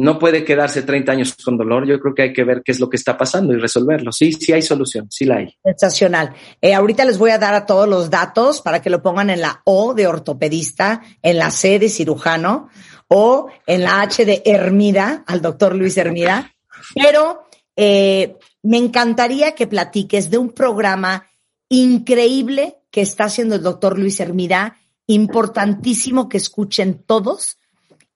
no 0.00 0.18
puede 0.18 0.44
quedarse 0.44 0.82
30 0.82 1.12
años 1.12 1.36
con 1.44 1.58
dolor. 1.58 1.86
Yo 1.86 2.00
creo 2.00 2.14
que 2.14 2.22
hay 2.22 2.32
que 2.32 2.44
ver 2.44 2.62
qué 2.64 2.72
es 2.72 2.80
lo 2.80 2.88
que 2.88 2.96
está 2.96 3.18
pasando 3.18 3.52
y 3.52 3.58
resolverlo. 3.58 4.12
Sí, 4.12 4.32
sí 4.32 4.52
hay 4.52 4.62
solución, 4.62 5.08
sí 5.10 5.26
la 5.26 5.36
hay. 5.36 5.54
Sensacional. 5.62 6.34
Eh, 6.60 6.74
ahorita 6.74 7.04
les 7.04 7.18
voy 7.18 7.30
a 7.30 7.38
dar 7.38 7.54
a 7.54 7.66
todos 7.66 7.86
los 7.86 8.08
datos 8.08 8.62
para 8.62 8.80
que 8.80 8.88
lo 8.88 9.02
pongan 9.02 9.28
en 9.28 9.42
la 9.42 9.60
O 9.64 9.92
de 9.92 10.06
ortopedista, 10.06 11.02
en 11.22 11.38
la 11.38 11.50
C 11.50 11.78
de 11.78 11.90
cirujano 11.90 12.70
o 13.08 13.50
en 13.66 13.82
la 13.82 14.00
H 14.00 14.24
de 14.24 14.42
Hermida, 14.46 15.22
al 15.26 15.42
doctor 15.42 15.74
Luis 15.74 15.98
Hermida. 15.98 16.54
Pero 16.94 17.44
eh, 17.76 18.36
me 18.62 18.78
encantaría 18.78 19.54
que 19.54 19.66
platiques 19.66 20.30
de 20.30 20.38
un 20.38 20.50
programa 20.50 21.26
increíble 21.68 22.78
que 22.90 23.02
está 23.02 23.24
haciendo 23.24 23.56
el 23.56 23.62
doctor 23.62 23.98
Luis 23.98 24.18
Hermida, 24.18 24.78
importantísimo 25.06 26.28
que 26.28 26.38
escuchen 26.38 27.02
todos, 27.04 27.58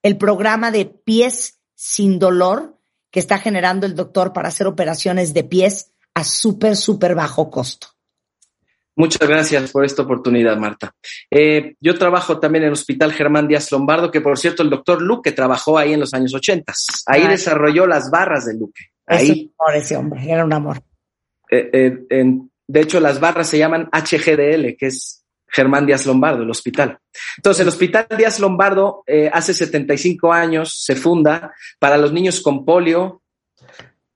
el 0.03 0.17
programa 0.17 0.71
de 0.71 0.87
pies 0.87 1.59
sin 1.85 2.19
dolor 2.19 2.79
que 3.11 3.21
está 3.21 3.39
generando 3.39 3.85
el 3.85 3.95
doctor 3.95 4.33
para 4.33 4.49
hacer 4.49 4.67
operaciones 4.67 5.35
de 5.35 5.45
pies 5.45 5.93
a 6.15 6.25
súper, 6.25 6.77
súper 6.77 7.15
bajo 7.15 7.51
costo. 7.51 7.89
Muchas 8.97 9.29
gracias 9.29 9.71
por 9.71 9.85
esta 9.85 10.01
oportunidad, 10.01 10.57
Marta. 10.57 10.95
Eh, 11.31 11.75
yo 11.81 11.99
trabajo 11.99 12.41
también 12.41 12.63
en 12.63 12.69
el 12.69 12.73
Hospital 12.73 13.13
Germán 13.13 13.49
Díaz 13.49 13.71
Lombardo, 13.71 14.11
que 14.11 14.23
por 14.23 14.39
cierto 14.39 14.63
el 14.63 14.71
doctor 14.71 15.03
Luque 15.03 15.33
trabajó 15.33 15.77
ahí 15.77 15.93
en 15.93 16.01
los 16.01 16.15
años 16.15 16.33
80. 16.33 16.73
Ahí 17.07 17.29
desarrolló 17.29 17.87
las 17.87 18.11
barras 18.11 18.47
de 18.47 18.55
Luque. 18.55 18.85
Ahí, 19.07 19.53
ese 19.75 19.97
hombre, 19.97 20.23
era 20.27 20.43
un 20.43 20.55
amor. 20.55 20.83
Eh, 21.51 22.07
eh, 22.09 22.39
de 22.67 22.81
hecho, 22.81 22.99
las 22.99 23.21
barras 23.21 23.47
se 23.47 23.59
llaman 23.59 23.91
HGDL, 23.93 24.75
que 24.79 24.87
es 24.87 25.24
Germán 25.55 25.87
Díaz 25.87 26.05
Lombardo, 26.05 26.43
el 26.43 26.51
hospital. 26.51 26.99
Entonces, 27.37 27.63
el 27.63 27.69
Hospital 27.69 28.07
Díaz 28.19 28.41
Lombardo 28.41 29.05
eh, 29.07 29.31
hace 29.33 29.55
75 29.55 30.33
años 30.33 30.83
se 30.83 30.97
funda 30.97 31.55
para 31.79 31.97
los 31.97 32.13
niños 32.13 32.41
con 32.41 32.65
polio. 32.65 33.23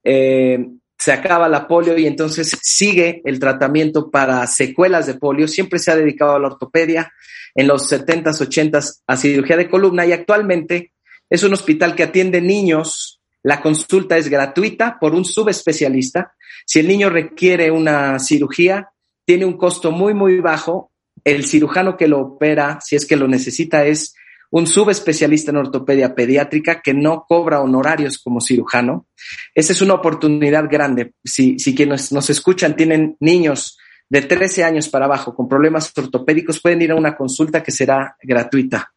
Eh, 0.02 0.66
se 0.98 1.12
acaba 1.12 1.48
la 1.48 1.68
polio 1.68 1.96
y 1.96 2.08
entonces 2.08 2.58
sigue 2.60 3.22
el 3.24 3.38
tratamiento 3.38 4.10
para 4.10 4.44
secuelas 4.48 5.06
de 5.06 5.14
polio. 5.14 5.46
Siempre 5.46 5.78
se 5.78 5.92
ha 5.92 5.96
dedicado 5.96 6.34
a 6.34 6.40
la 6.40 6.48
ortopedia, 6.48 7.12
en 7.54 7.68
los 7.68 7.90
70s, 7.90 8.40
80s 8.40 9.02
a 9.06 9.16
cirugía 9.16 9.56
de 9.56 9.70
columna 9.70 10.04
y 10.04 10.12
actualmente 10.12 10.92
es 11.30 11.42
un 11.44 11.52
hospital 11.52 11.94
que 11.94 12.02
atiende 12.02 12.40
niños. 12.40 13.20
La 13.44 13.62
consulta 13.62 14.16
es 14.16 14.28
gratuita 14.28 14.98
por 15.00 15.14
un 15.14 15.24
subespecialista. 15.24 16.34
Si 16.66 16.80
el 16.80 16.88
niño 16.88 17.10
requiere 17.10 17.70
una 17.70 18.18
cirugía, 18.18 18.90
tiene 19.24 19.44
un 19.44 19.56
costo 19.56 19.92
muy, 19.92 20.14
muy 20.14 20.40
bajo 20.40 20.90
el 21.34 21.44
cirujano 21.44 21.96
que 21.96 22.08
lo 22.08 22.20
opera, 22.20 22.78
si 22.80 22.96
es 22.96 23.06
que 23.06 23.16
lo 23.16 23.28
necesita, 23.28 23.84
es 23.84 24.14
un 24.50 24.66
subespecialista 24.66 25.50
en 25.50 25.58
ortopedia 25.58 26.14
pediátrica 26.14 26.80
que 26.80 26.94
no 26.94 27.26
cobra 27.28 27.60
honorarios 27.60 28.18
como 28.18 28.40
cirujano. 28.40 29.06
Esa 29.54 29.72
es 29.72 29.82
una 29.82 29.94
oportunidad 29.94 30.68
grande. 30.70 31.12
Si, 31.22 31.58
si 31.58 31.74
quienes 31.74 32.12
nos 32.12 32.30
escuchan 32.30 32.74
tienen 32.74 33.16
niños 33.20 33.78
de 34.08 34.22
13 34.22 34.64
años 34.64 34.88
para 34.88 35.04
abajo 35.04 35.34
con 35.34 35.48
problemas 35.48 35.92
ortopédicos, 35.96 36.60
pueden 36.60 36.80
ir 36.80 36.92
a 36.92 36.96
una 36.96 37.14
consulta 37.14 37.62
que 37.62 37.72
será 37.72 38.16
gratuita. 38.22 38.92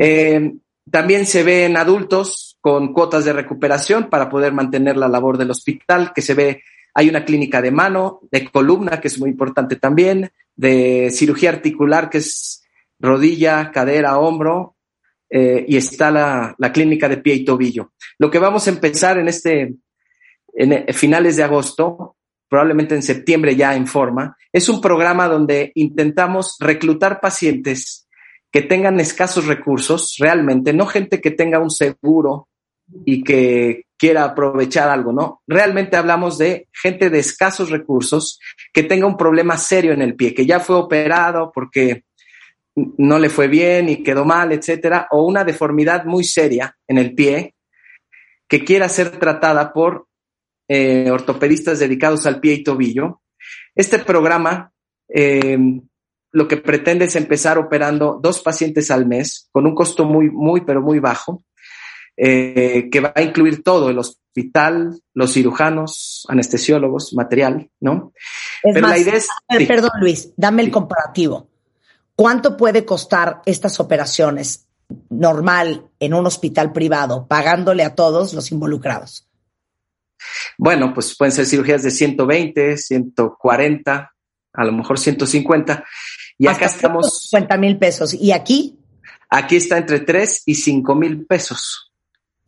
Eh, 0.00 0.54
también 0.90 1.26
se 1.26 1.42
ve 1.42 1.66
en 1.66 1.76
adultos 1.76 2.56
con 2.60 2.94
cuotas 2.94 3.26
de 3.26 3.34
recuperación 3.34 4.08
para 4.08 4.30
poder 4.30 4.52
mantener 4.54 4.96
la 4.96 5.08
labor 5.08 5.36
del 5.36 5.50
hospital, 5.50 6.12
que 6.14 6.22
se 6.22 6.32
ve, 6.32 6.62
hay 6.94 7.10
una 7.10 7.26
clínica 7.26 7.60
de 7.60 7.70
mano, 7.70 8.20
de 8.30 8.48
columna, 8.48 9.00
que 9.00 9.08
es 9.08 9.18
muy 9.18 9.30
importante 9.30 9.76
también, 9.76 10.30
de 10.58 11.10
cirugía 11.12 11.50
articular, 11.50 12.10
que 12.10 12.18
es 12.18 12.64
rodilla, 12.98 13.70
cadera, 13.70 14.18
hombro, 14.18 14.76
eh, 15.30 15.64
y 15.68 15.76
está 15.76 16.10
la, 16.10 16.56
clínica 16.72 17.08
de 17.08 17.18
pie 17.18 17.34
y 17.34 17.44
tobillo. 17.44 17.92
Lo 18.18 18.28
que 18.28 18.40
vamos 18.40 18.66
a 18.66 18.70
empezar 18.70 19.18
en 19.18 19.28
este, 19.28 19.74
en 20.54 20.72
eh, 20.72 20.92
finales 20.92 21.36
de 21.36 21.44
agosto, 21.44 22.16
probablemente 22.48 22.96
en 22.96 23.02
septiembre 23.02 23.54
ya 23.54 23.76
en 23.76 23.86
forma, 23.86 24.36
es 24.52 24.68
un 24.68 24.80
programa 24.80 25.28
donde 25.28 25.70
intentamos 25.76 26.56
reclutar 26.58 27.20
pacientes 27.20 28.08
que 28.50 28.62
tengan 28.62 28.98
escasos 28.98 29.46
recursos, 29.46 30.16
realmente, 30.18 30.72
no 30.72 30.86
gente 30.86 31.20
que 31.20 31.30
tenga 31.30 31.60
un 31.60 31.70
seguro 31.70 32.48
y 33.04 33.22
que 33.22 33.84
quiera 33.98 34.24
aprovechar 34.24 34.88
algo, 34.88 35.12
¿no? 35.12 35.42
Realmente 35.46 35.96
hablamos 35.96 36.38
de 36.38 36.68
gente 36.72 37.10
de 37.10 37.18
escasos 37.18 37.70
recursos 37.70 38.38
que 38.72 38.84
tenga 38.84 39.06
un 39.06 39.16
problema 39.16 39.58
serio 39.58 39.92
en 39.92 40.02
el 40.02 40.14
pie, 40.14 40.34
que 40.34 40.46
ya 40.46 40.60
fue 40.60 40.76
operado 40.76 41.50
porque 41.52 42.04
no 42.74 43.18
le 43.18 43.28
fue 43.28 43.48
bien 43.48 43.88
y 43.88 44.04
quedó 44.04 44.24
mal, 44.24 44.52
etcétera, 44.52 45.08
o 45.10 45.24
una 45.26 45.44
deformidad 45.44 46.04
muy 46.04 46.22
seria 46.22 46.76
en 46.86 46.98
el 46.98 47.14
pie 47.14 47.56
que 48.46 48.64
quiera 48.64 48.88
ser 48.88 49.10
tratada 49.18 49.72
por 49.72 50.06
eh, 50.68 51.10
ortopedistas 51.10 51.80
dedicados 51.80 52.24
al 52.24 52.40
pie 52.40 52.54
y 52.54 52.62
tobillo. 52.62 53.20
Este 53.74 53.98
programa 53.98 54.72
eh, 55.08 55.58
lo 56.30 56.46
que 56.46 56.58
pretende 56.58 57.06
es 57.06 57.16
empezar 57.16 57.58
operando 57.58 58.20
dos 58.22 58.40
pacientes 58.40 58.90
al 58.90 59.06
mes 59.06 59.48
con 59.50 59.66
un 59.66 59.74
costo 59.74 60.04
muy, 60.04 60.30
muy, 60.30 60.60
pero 60.60 60.80
muy 60.80 61.00
bajo 61.00 61.42
eh, 62.20 62.88
que 62.90 62.98
va 62.98 63.12
a 63.14 63.22
incluir 63.22 63.62
todo, 63.62 63.90
el 63.90 63.98
hospital, 63.98 65.00
los 65.14 65.32
cirujanos, 65.32 66.26
anestesiólogos, 66.28 67.14
material, 67.14 67.70
¿no? 67.78 68.12
Pero 68.60 68.88
la 68.88 68.98
idea 68.98 69.14
es... 69.14 69.28
Perdón, 69.68 69.92
Luis, 70.00 70.32
dame 70.36 70.62
el 70.62 70.72
comparativo. 70.72 71.48
¿Cuánto 72.16 72.56
puede 72.56 72.84
costar 72.84 73.42
estas 73.46 73.78
operaciones 73.78 74.66
normal 75.10 75.86
en 76.00 76.14
un 76.14 76.26
hospital 76.26 76.72
privado, 76.72 77.28
pagándole 77.28 77.84
a 77.84 77.94
todos 77.94 78.34
los 78.34 78.50
involucrados? 78.50 79.28
Bueno, 80.56 80.92
pues 80.92 81.16
pueden 81.16 81.30
ser 81.30 81.46
cirugías 81.46 81.84
de 81.84 81.92
120, 81.92 82.76
140, 82.78 84.12
a 84.54 84.64
lo 84.64 84.72
mejor 84.72 84.98
150. 84.98 85.84
Y 86.36 86.48
acá 86.48 86.66
estamos. 86.66 87.28
50 87.28 87.56
mil 87.58 87.78
pesos. 87.78 88.12
¿Y 88.12 88.32
aquí? 88.32 88.76
Aquí 89.30 89.54
está 89.54 89.78
entre 89.78 90.00
3 90.00 90.42
y 90.46 90.56
5 90.56 90.94
mil 90.96 91.26
pesos. 91.26 91.87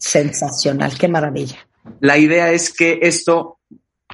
Sensacional, 0.00 0.96
qué 0.98 1.08
maravilla. 1.08 1.58
La 2.00 2.16
idea 2.16 2.50
es 2.50 2.72
que 2.72 2.98
esto, 3.02 3.60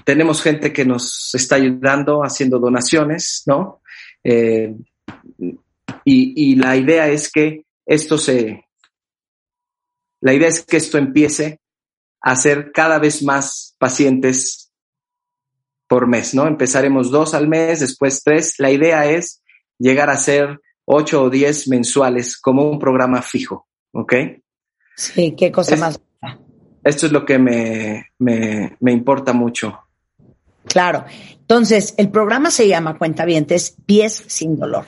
tenemos 0.05 0.42
gente 0.42 0.72
que 0.72 0.85
nos 0.85 1.33
está 1.35 1.55
ayudando 1.55 2.22
haciendo 2.22 2.59
donaciones, 2.59 3.44
¿no? 3.46 3.83
Eh, 4.25 4.75
y, 6.05 6.57
la 6.57 6.77
idea 6.77 7.09
es 7.09 7.31
que 7.31 7.64
esto 7.85 8.18
se, 8.18 8.64
la 10.20 10.35
idea 10.35 10.49
es 10.49 10.64
que 10.64 10.77
esto 10.77 10.99
empiece 10.99 11.61
a 12.20 12.35
ser 12.35 12.72
cada 12.72 12.99
vez 12.99 13.22
más 13.22 13.77
pacientes 13.79 14.72
por 15.87 16.09
mes, 16.09 16.35
¿no? 16.35 16.49
Empezaremos 16.49 17.12
dos 17.12 17.35
al 17.35 17.46
mes, 17.46 17.79
después 17.79 18.22
tres. 18.25 18.57
La 18.59 18.72
idea 18.72 19.07
es 19.07 19.42
llegar 19.79 20.11
a 20.11 20.16
ser 20.16 20.61
ocho 20.85 21.22
o 21.22 21.31
diez 21.31 21.68
mensuales 21.68 22.37
como 22.37 22.68
un 22.68 22.81
programa 22.81 23.22
fijo, 23.22 23.68
¿ok? 23.92 24.14
Sí, 24.96 25.35
qué 25.37 25.52
cosa 25.52 25.76
más. 25.76 26.00
Esto 26.82 27.06
es 27.06 27.12
lo 27.12 27.24
que 27.24 27.38
me, 27.38 28.06
me, 28.18 28.76
me 28.80 28.92
importa 28.92 29.32
mucho. 29.32 29.78
Claro. 30.66 31.04
Entonces, 31.40 31.94
el 31.96 32.11
programa 32.11 32.50
se 32.50 32.66
llama 32.66 32.98
Cuentavientes 32.98 33.76
Pies 33.87 34.24
sin 34.26 34.56
Dolor. 34.56 34.87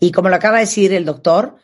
Y 0.00 0.10
como 0.10 0.28
lo 0.28 0.36
acaba 0.36 0.56
de 0.56 0.64
decir 0.64 0.92
el 0.92 1.04
doctor, 1.04 1.56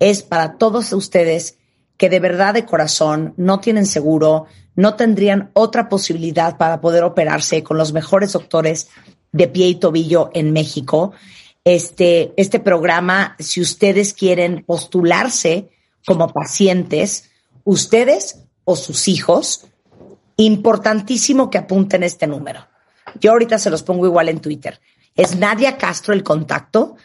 es 0.00 0.22
para 0.22 0.56
todos 0.56 0.92
ustedes 0.92 1.58
que 1.96 2.10
de 2.10 2.20
verdad 2.20 2.54
de 2.54 2.64
corazón 2.64 3.34
no 3.36 3.60
tienen 3.60 3.86
seguro, 3.86 4.46
no 4.74 4.94
tendrían 4.94 5.50
otra 5.52 5.88
posibilidad 5.88 6.56
para 6.56 6.80
poder 6.80 7.04
operarse 7.04 7.62
con 7.62 7.78
los 7.78 7.92
mejores 7.92 8.32
doctores 8.32 8.88
de 9.32 9.48
pie 9.48 9.68
y 9.68 9.74
tobillo 9.76 10.30
en 10.34 10.52
México. 10.52 11.12
Este, 11.64 12.32
este 12.36 12.58
programa, 12.58 13.36
si 13.38 13.60
ustedes 13.60 14.12
quieren 14.12 14.64
postularse 14.66 15.70
como 16.04 16.28
pacientes, 16.28 17.30
ustedes 17.64 18.44
o 18.64 18.76
sus 18.76 19.08
hijos, 19.08 19.66
importantísimo 20.36 21.50
que 21.50 21.58
apunten 21.58 22.02
este 22.02 22.26
número. 22.26 22.66
Yo 23.20 23.32
ahorita 23.32 23.58
se 23.58 23.70
los 23.70 23.82
pongo 23.82 24.06
igual 24.06 24.28
en 24.28 24.40
Twitter. 24.40 24.80
Es 25.14 25.36
Nadia 25.36 25.76
Castro 25.76 26.14
el 26.14 26.22
contacto 26.22 26.96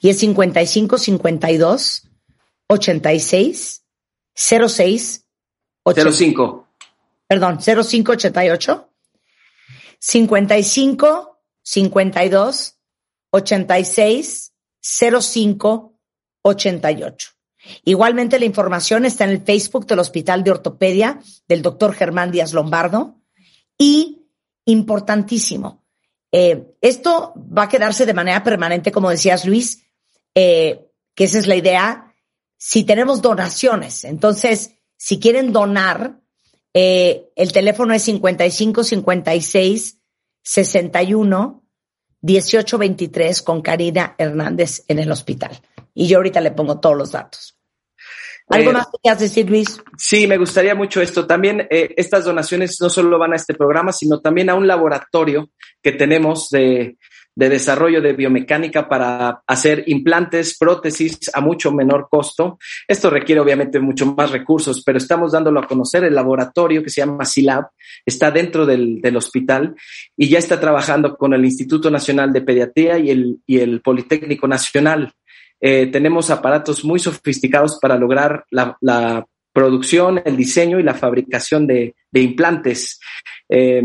y 0.00 0.08
es 0.10 0.18
55 0.18 0.98
52 0.98 2.08
86 2.68 3.84
06 4.34 5.26
05. 5.84 6.68
Perdón, 7.26 7.58
0588 7.58 8.90
55 9.98 11.40
52 11.62 12.78
86 13.30 14.52
05 14.80 16.00
88. 16.42 17.37
Igualmente 17.84 18.38
la 18.38 18.44
información 18.44 19.04
está 19.04 19.24
en 19.24 19.30
el 19.30 19.42
Facebook 19.42 19.86
del 19.86 19.98
Hospital 19.98 20.44
de 20.44 20.50
Ortopedia 20.50 21.20
del 21.46 21.62
doctor 21.62 21.94
Germán 21.94 22.30
Díaz 22.30 22.52
Lombardo 22.52 23.20
y 23.76 24.26
importantísimo, 24.64 25.84
eh, 26.30 26.74
esto 26.80 27.32
va 27.36 27.64
a 27.64 27.68
quedarse 27.68 28.04
de 28.04 28.14
manera 28.14 28.42
permanente, 28.42 28.92
como 28.92 29.10
decías 29.10 29.46
Luis, 29.46 29.82
eh, 30.34 30.90
que 31.14 31.24
esa 31.24 31.38
es 31.38 31.46
la 31.46 31.56
idea, 31.56 32.14
si 32.56 32.84
tenemos 32.84 33.22
donaciones. 33.22 34.04
Entonces, 34.04 34.72
si 34.96 35.18
quieren 35.18 35.52
donar, 35.52 36.20
eh, 36.74 37.30
el 37.34 37.52
teléfono 37.52 37.94
es 37.94 38.02
55 38.02 38.84
56 38.84 39.98
61 40.42 41.64
18 42.20 42.78
23 42.78 43.42
con 43.42 43.62
Karina 43.62 44.14
Hernández 44.18 44.84
en 44.88 44.98
el 44.98 45.10
hospital. 45.10 45.58
Y 45.94 46.08
yo 46.08 46.18
ahorita 46.18 46.40
le 46.40 46.50
pongo 46.50 46.78
todos 46.78 46.96
los 46.96 47.12
datos. 47.12 47.57
¿Algo 48.50 48.70
eh, 48.70 48.74
más 48.74 48.86
que 48.86 48.98
quieras 49.02 49.20
decir, 49.20 49.48
Luis? 49.48 49.80
Sí, 49.96 50.26
me 50.26 50.38
gustaría 50.38 50.74
mucho 50.74 51.00
esto. 51.00 51.26
También 51.26 51.66
eh, 51.70 51.94
estas 51.96 52.24
donaciones 52.24 52.78
no 52.80 52.88
solo 52.88 53.18
van 53.18 53.32
a 53.32 53.36
este 53.36 53.54
programa, 53.54 53.92
sino 53.92 54.20
también 54.20 54.50
a 54.50 54.54
un 54.54 54.66
laboratorio 54.66 55.50
que 55.82 55.92
tenemos 55.92 56.48
de, 56.50 56.96
de 57.38 57.48
desarrollo 57.48 58.02
de 58.02 58.14
biomecánica 58.14 58.88
para 58.88 59.42
hacer 59.46 59.84
implantes, 59.86 60.58
prótesis 60.58 61.30
a 61.32 61.40
mucho 61.40 61.70
menor 61.70 62.08
costo. 62.10 62.58
Esto 62.88 63.10
requiere 63.10 63.40
obviamente 63.40 63.78
mucho 63.78 64.06
más 64.06 64.32
recursos, 64.32 64.82
pero 64.84 64.98
estamos 64.98 65.30
dándolo 65.30 65.60
a 65.60 65.66
conocer. 65.68 66.02
El 66.02 66.16
laboratorio 66.16 66.82
que 66.82 66.90
se 66.90 67.00
llama 67.00 67.24
SILAB 67.24 67.66
está 68.04 68.32
dentro 68.32 68.66
del, 68.66 69.00
del 69.00 69.16
hospital 69.16 69.76
y 70.16 70.28
ya 70.28 70.38
está 70.38 70.58
trabajando 70.58 71.16
con 71.16 71.32
el 71.32 71.44
Instituto 71.44 71.92
Nacional 71.92 72.32
de 72.32 72.40
Pediatría 72.40 72.98
y 72.98 73.10
el, 73.10 73.38
y 73.46 73.58
el 73.60 73.82
Politécnico 73.82 74.48
Nacional. 74.48 75.12
Eh, 75.60 75.86
tenemos 75.86 76.30
aparatos 76.30 76.84
muy 76.84 76.98
sofisticados 76.98 77.78
para 77.80 77.96
lograr 77.96 78.44
la, 78.50 79.26
producción, 79.52 80.22
el 80.24 80.36
diseño 80.36 80.78
y 80.78 80.84
la 80.84 80.94
fabricación 80.94 81.66
de, 81.66 81.94
implantes. 82.12 83.00
Eh, 83.48 83.82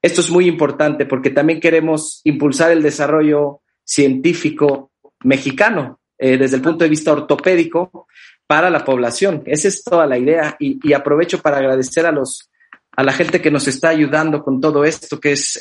esto 0.00 0.20
es 0.20 0.30
muy 0.30 0.48
importante 0.48 1.06
porque 1.06 1.30
también 1.30 1.60
queremos 1.60 2.22
impulsar 2.24 2.72
el 2.72 2.82
desarrollo 2.82 3.60
científico 3.84 4.90
mexicano 5.22 6.00
eh, 6.18 6.36
desde 6.38 6.56
el 6.56 6.62
punto 6.62 6.82
de 6.82 6.90
vista 6.90 7.12
ortopédico 7.12 8.08
para 8.48 8.68
la 8.68 8.84
población. 8.84 9.44
Esa 9.46 9.68
es 9.68 9.84
toda 9.84 10.06
la 10.06 10.18
idea 10.18 10.56
y, 10.58 10.92
aprovecho 10.92 11.40
para 11.40 11.58
agradecer 11.58 12.04
a 12.04 12.12
los 12.12 12.48
a 12.94 13.02
la 13.02 13.12
gente 13.12 13.40
que 13.40 13.50
nos 13.50 13.66
está 13.68 13.88
ayudando 13.88 14.42
con 14.42 14.60
todo 14.60 14.84
esto, 14.84 15.18
que 15.18 15.32
es 15.32 15.58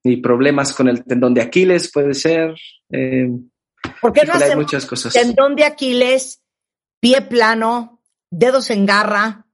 y 0.03 0.17
problemas 0.17 0.73
con 0.73 0.87
el 0.87 1.03
tendón 1.03 1.33
de 1.33 1.41
Aquiles 1.41 1.91
puede 1.91 2.13
ser. 2.13 2.55
¿Por 4.01 4.13
qué 4.13 4.25
no 4.25 4.33
hay 4.33 4.55
muchas 4.55 4.85
cosas. 4.85 5.13
tendón 5.13 5.55
de 5.55 5.65
Aquiles, 5.65 6.41
pie 6.99 7.21
plano, 7.21 8.01
dedos 8.29 8.69
en 8.69 8.85
garra? 8.85 9.45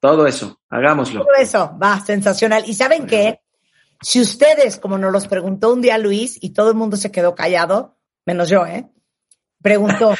Todo 0.00 0.26
eso, 0.26 0.60
hagámoslo. 0.70 1.20
Todo 1.20 1.34
eso, 1.38 1.76
va, 1.80 2.00
sensacional. 2.04 2.64
¿Y 2.66 2.74
saben 2.74 3.06
qué? 3.06 3.40
Si 4.02 4.20
ustedes, 4.20 4.78
como 4.78 4.96
nos 4.96 5.12
los 5.12 5.28
preguntó 5.28 5.72
un 5.72 5.82
día 5.82 5.98
Luis 5.98 6.38
y 6.40 6.50
todo 6.50 6.70
el 6.70 6.76
mundo 6.76 6.96
se 6.96 7.12
quedó 7.12 7.34
callado, 7.34 7.98
menos 8.24 8.48
yo, 8.48 8.64
¿eh? 8.64 8.90
Preguntó, 9.62 10.14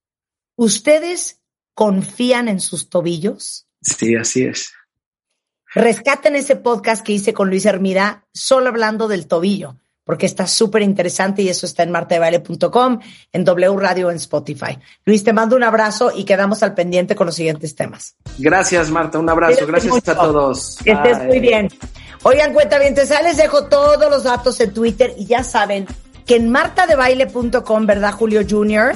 ¿ustedes 0.56 1.42
confían 1.74 2.48
en 2.48 2.60
sus 2.60 2.88
tobillos? 2.88 3.68
Sí, 3.82 4.16
así 4.16 4.44
es. 4.44 4.72
rescaten 5.74 6.34
ese 6.34 6.56
podcast 6.56 7.04
que 7.04 7.12
hice 7.12 7.34
con 7.34 7.50
Luis 7.50 7.66
Hermida, 7.66 8.26
solo 8.32 8.68
hablando 8.68 9.06
del 9.08 9.26
tobillo, 9.26 9.78
porque 10.06 10.24
está 10.24 10.46
súper 10.46 10.82
interesante 10.82 11.42
y 11.42 11.48
eso 11.48 11.66
está 11.66 11.82
en 11.82 11.90
martadebaile.com, 11.90 13.00
en 13.32 13.44
W 13.44 13.76
Radio, 13.76 14.08
en 14.08 14.16
Spotify. 14.18 14.78
Luis, 15.04 15.24
te 15.24 15.32
mando 15.32 15.56
un 15.56 15.64
abrazo 15.64 16.12
y 16.14 16.22
quedamos 16.22 16.62
al 16.62 16.74
pendiente 16.74 17.16
con 17.16 17.26
los 17.26 17.34
siguientes 17.34 17.74
temas. 17.74 18.14
Gracias, 18.38 18.88
Marta. 18.88 19.18
Un 19.18 19.28
abrazo. 19.28 19.66
Gracias 19.66 20.08
a 20.08 20.14
todos. 20.14 20.78
Que 20.84 20.92
estés 20.92 21.24
muy 21.24 21.40
bien. 21.40 21.68
Oigan, 22.22 22.54
cuenta 22.54 22.78
bien, 22.78 22.94
les 22.94 23.36
dejo 23.36 23.64
todos 23.64 24.08
los 24.08 24.22
datos 24.22 24.60
en 24.60 24.72
Twitter 24.72 25.12
y 25.18 25.26
ya 25.26 25.42
saben 25.42 25.86
que 26.24 26.36
en 26.36 26.50
martadebaile.com, 26.50 27.86
¿verdad, 27.86 28.12
Julio 28.12 28.42
Jr.? 28.48 28.94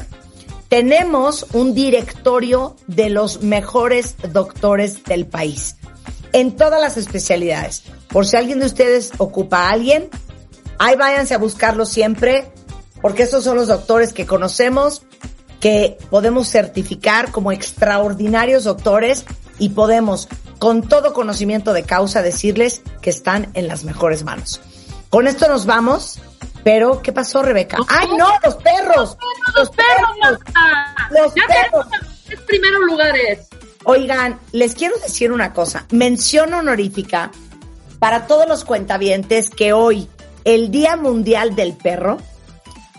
Tenemos 0.69 1.45
un 1.55 1.75
directorio 1.75 2.77
de 2.87 3.11
los 3.11 3.43
mejores 3.43 4.15
doctores 4.33 5.03
del 5.03 5.27
país 5.27 5.75
en 6.33 6.55
todas 6.55 6.81
las 6.81 6.97
especialidades. 6.97 7.83
Por 8.09 8.27
si 8.27 8.37
alguien 8.37 8.61
de 8.61 8.67
ustedes 8.67 9.11
ocupa 9.19 9.67
a 9.67 9.71
alguien, 9.71 10.09
ahí 10.81 10.97
váyanse 10.97 11.35
a 11.35 11.39
buscarlo 11.39 11.85
siempre, 11.87 12.51
porque 13.01 13.23
estos 13.23 13.45
son 13.45 13.57
los 13.57 13.69
doctores 13.69 14.13
que 14.13 14.27
conocemos, 14.27 15.03
que 15.61 15.99
podemos 16.09 16.49
certificar 16.49 17.31
como 17.31 17.53
extraordinarios 17.53 18.65
doctores 18.65 19.27
y 19.59 19.69
podemos, 19.69 20.27
con 20.59 20.89
todo 20.89 21.13
conocimiento 21.13 21.75
de 21.75 21.83
causa, 21.85 22.23
decirles 22.23 22.81
que 23.03 23.11
están 23.11 23.51
en 23.53 23.69
las 23.69 23.85
mejores 23.85 24.25
manos. 24.25 24.61
Con 25.11 25.27
esto 25.27 25.49
nos 25.49 25.67
vamos. 25.67 26.21
Pero, 26.63 27.01
¿qué 27.01 27.11
pasó, 27.13 27.43
Rebeca? 27.43 27.79
¡Ay, 27.89 28.09
no! 28.19 28.29
¡Los 28.45 28.57
perros! 28.57 29.17
¡Los, 29.57 29.71
perros! 29.71 30.39
Los 31.11 31.33
perros. 31.33 31.87
Los 32.29 32.41
primeros 32.43 32.81
lugares. 32.87 33.49
Oigan, 33.85 34.39
les 34.53 34.75
quiero 34.75 34.95
decir 34.99 35.33
una 35.33 35.55
cosa. 35.55 35.87
Mención 35.91 36.53
honorífica 36.53 37.31
para 37.99 38.27
todos 38.27 38.47
los 38.47 38.65
cuentavientes 38.65 39.49
que 39.49 39.73
hoy, 39.73 40.07
el 40.45 40.71
Día 40.71 40.97
Mundial 40.97 41.55
del 41.55 41.75
Perro, 41.75 42.19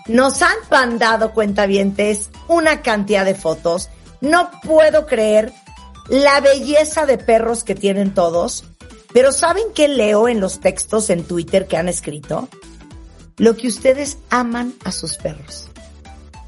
nos 0.08 0.42
han 0.42 0.56
mandado 0.70 1.34
cuentavientes 1.34 2.30
una 2.48 2.82
cantidad 2.82 3.26
de 3.26 3.36
fotos. 3.36 3.90
No 4.20 4.52
puedo 4.64 5.06
creer 5.06 5.54
la 6.10 6.42
belleza 6.42 7.06
de 7.06 7.18
perros 7.18 7.64
que 7.64 7.76
tienen 7.76 8.14
todos. 8.14 8.66
Pero 9.14 9.32
¿saben 9.32 9.66
qué 9.76 9.88
leo 9.88 10.28
en 10.28 10.40
los 10.40 10.60
textos 10.60 11.10
en 11.10 11.24
Twitter 11.24 11.68
que 11.68 11.78
han 11.78 11.90
escrito? 11.90 12.48
Lo 13.38 13.56
que 13.58 13.68
ustedes 13.68 14.18
aman 14.30 14.74
a 14.84 14.92
sus 14.92 15.18
perros. 15.18 15.68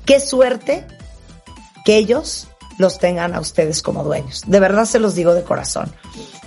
Qué 0.06 0.20
suerte 0.20 0.86
que 1.86 1.98
ellos 1.98 2.48
los 2.78 3.00
tengan 3.00 3.36
a 3.36 3.40
ustedes 3.40 3.82
como 3.82 4.04
dueños. 4.04 4.44
De 4.48 4.60
verdad 4.60 4.86
se 4.86 5.00
los 5.00 5.16
digo 5.16 5.34
de 5.34 5.44
corazón. 5.44 5.94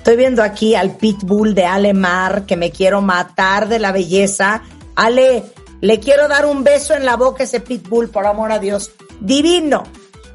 Estoy 0.07 0.19
viendo 0.19 0.45
aquí 0.45 0.77
al 0.77 0.93
pitbull 0.93 1.53
de 1.53 1.65
Alemar 1.65 2.47
que 2.47 2.57
me 2.57 2.71
quiero 2.71 3.03
matar 3.03 3.67
de 3.67 3.81
la 3.81 3.91
belleza. 3.91 4.63
Ale, 4.95 5.43
le 5.81 5.99
quiero 5.99 6.29
dar 6.29 6.47
un 6.47 6.63
beso 6.63 6.95
en 6.95 7.05
la 7.05 7.17
boca 7.17 7.43
a 7.43 7.47
ese 7.47 7.59
pitbull, 7.59 8.09
por 8.09 8.25
amor 8.25 8.53
a 8.53 8.61
Dios. 8.61 8.93
Divino. 9.21 9.83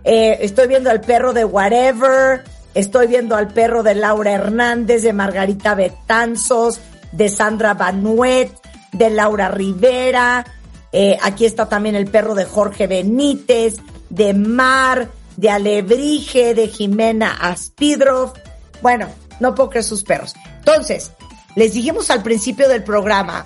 Eh, 0.03 0.39
estoy 0.41 0.67
viendo 0.67 0.89
al 0.89 0.99
perro 0.99 1.31
de 1.31 1.45
Whatever. 1.45 2.43
Estoy 2.73 3.07
viendo 3.07 3.37
al 3.37 3.47
perro 3.53 3.81
de 3.81 3.95
Laura 3.95 4.33
Hernández, 4.33 5.03
de 5.03 5.13
Margarita 5.13 5.73
Betanzos, 5.73 6.81
de 7.13 7.29
Sandra 7.29 7.73
Banuet, 7.73 8.51
de 8.91 9.09
Laura 9.09 9.47
Rivera. 9.47 10.45
Eh, 10.91 11.17
aquí 11.21 11.45
está 11.45 11.69
también 11.69 11.95
el 11.95 12.07
perro 12.07 12.35
de 12.35 12.43
Jorge 12.43 12.87
Benítez, 12.87 13.77
de 14.09 14.33
Mar, 14.33 15.07
de 15.37 15.49
Alebrije, 15.49 16.55
de 16.55 16.67
Jimena 16.67 17.37
Aspidrov. 17.39 18.33
Bueno, 18.81 19.07
no 19.41 19.53
puedo 19.53 19.69
creer 19.71 19.83
sus 19.83 20.03
perros. 20.03 20.35
Entonces, 20.59 21.11
les 21.55 21.73
dijimos 21.73 22.09
al 22.09 22.23
principio 22.23 22.69
del 22.69 22.83
programa 22.83 23.45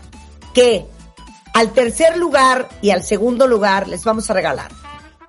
que 0.54 0.86
al 1.56 1.72
tercer 1.74 2.18
lugar 2.18 2.70
y 2.82 2.92
al 2.92 3.02
segundo 3.02 3.48
lugar 3.48 3.88
les 3.88 4.04
vamos 4.04 4.30
a 4.30 4.34
regalar 4.34 4.72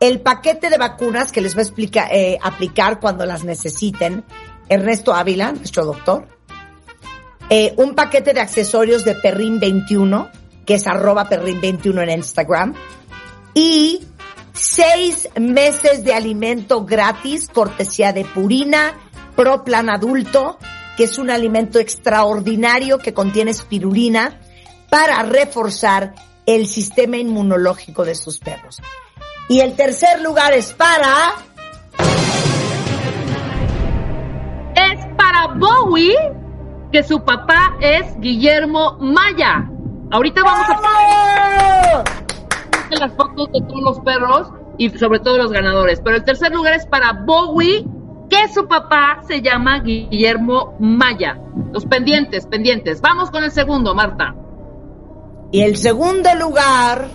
el 0.01 0.21
paquete 0.21 0.71
de 0.71 0.79
vacunas 0.79 1.33
que 1.33 1.41
les 1.41 1.55
va 1.55 1.61
a 1.61 1.63
explicar, 1.63 2.09
eh, 2.13 2.39
aplicar 2.43 3.01
cuando 3.01 3.25
las 3.27 3.45
necesiten 3.45 4.25
Ernesto 4.69 5.15
Ávila, 5.15 5.53
nuestro 5.53 5.85
doctor. 5.85 6.27
Eh, 7.49 7.75
un 7.77 7.95
paquete 7.95 8.35
de 8.35 8.41
accesorios 8.41 9.05
de 9.05 9.15
Perrin 9.15 9.61
21, 9.61 10.29
que 10.65 10.75
es 10.75 10.87
arroba 10.87 11.29
Perrin 11.29 11.61
21 11.61 12.03
en 12.03 12.11
Instagram. 12.11 12.75
Y 13.55 14.05
seis 14.53 15.29
meses 15.39 16.05
de 16.05 16.13
alimento 16.13 16.85
gratis, 16.85 17.49
cortesía 17.49 18.13
de 18.13 18.25
Purina, 18.25 18.95
Pro 19.37 19.63
Plan 19.65 19.91
Adulto, 19.91 20.59
que 20.97 21.05
es 21.05 21.19
un 21.19 21.31
alimento 21.31 21.79
extraordinario 21.79 22.99
que 22.99 23.15
contiene 23.15 23.51
espirulina 23.51 24.41
para 24.89 25.23
reforzar 25.23 26.15
el 26.47 26.67
sistema 26.67 27.19
inmunológico 27.19 28.05
de 28.05 28.15
sus 28.15 28.39
perros. 28.39 28.81
Y 29.49 29.61
el 29.61 29.77
tercer 29.77 30.23
lugar 30.23 30.53
es 30.55 30.73
para... 30.73 31.35
Es 34.75 35.07
para 35.17 35.55
Bowie, 35.55 36.17
que 36.93 37.03
su 37.03 37.23
papá 37.25 37.77
es 37.81 38.19
Guillermo 38.19 38.97
Maya. 39.01 39.69
Ahorita 40.11 40.43
vamos 40.43 40.69
a 40.71 40.77
las 42.99 43.13
fotos 43.15 43.51
de 43.53 43.61
todos 43.63 43.83
los 43.83 44.01
perros 44.01 44.49
y 44.79 44.91
sobre 44.91 45.21
todo 45.21 45.39
los 45.39 45.51
ganadores. 45.51 46.01
Pero 46.01 46.17
el 46.17 46.25
tercer 46.25 46.53
lugar 46.53 46.75
es 46.75 46.87
para 46.87 47.13
Bowie, 47.13 47.87
que 48.29 48.49
su 48.49 48.67
papá 48.67 49.23
se 49.27 49.43
llama 49.43 49.81
Guillermo 49.81 50.77
Maya. 50.79 51.39
Los 51.73 51.87
pendientes, 51.87 52.47
pendientes. 52.47 53.01
Vamos 53.01 53.31
con 53.31 53.45
el 53.45 53.51
segundo, 53.51 53.95
Marta. 53.95 54.35
Y 55.53 55.63
el 55.63 55.77
segundo 55.77 56.29
lugar, 56.35 57.09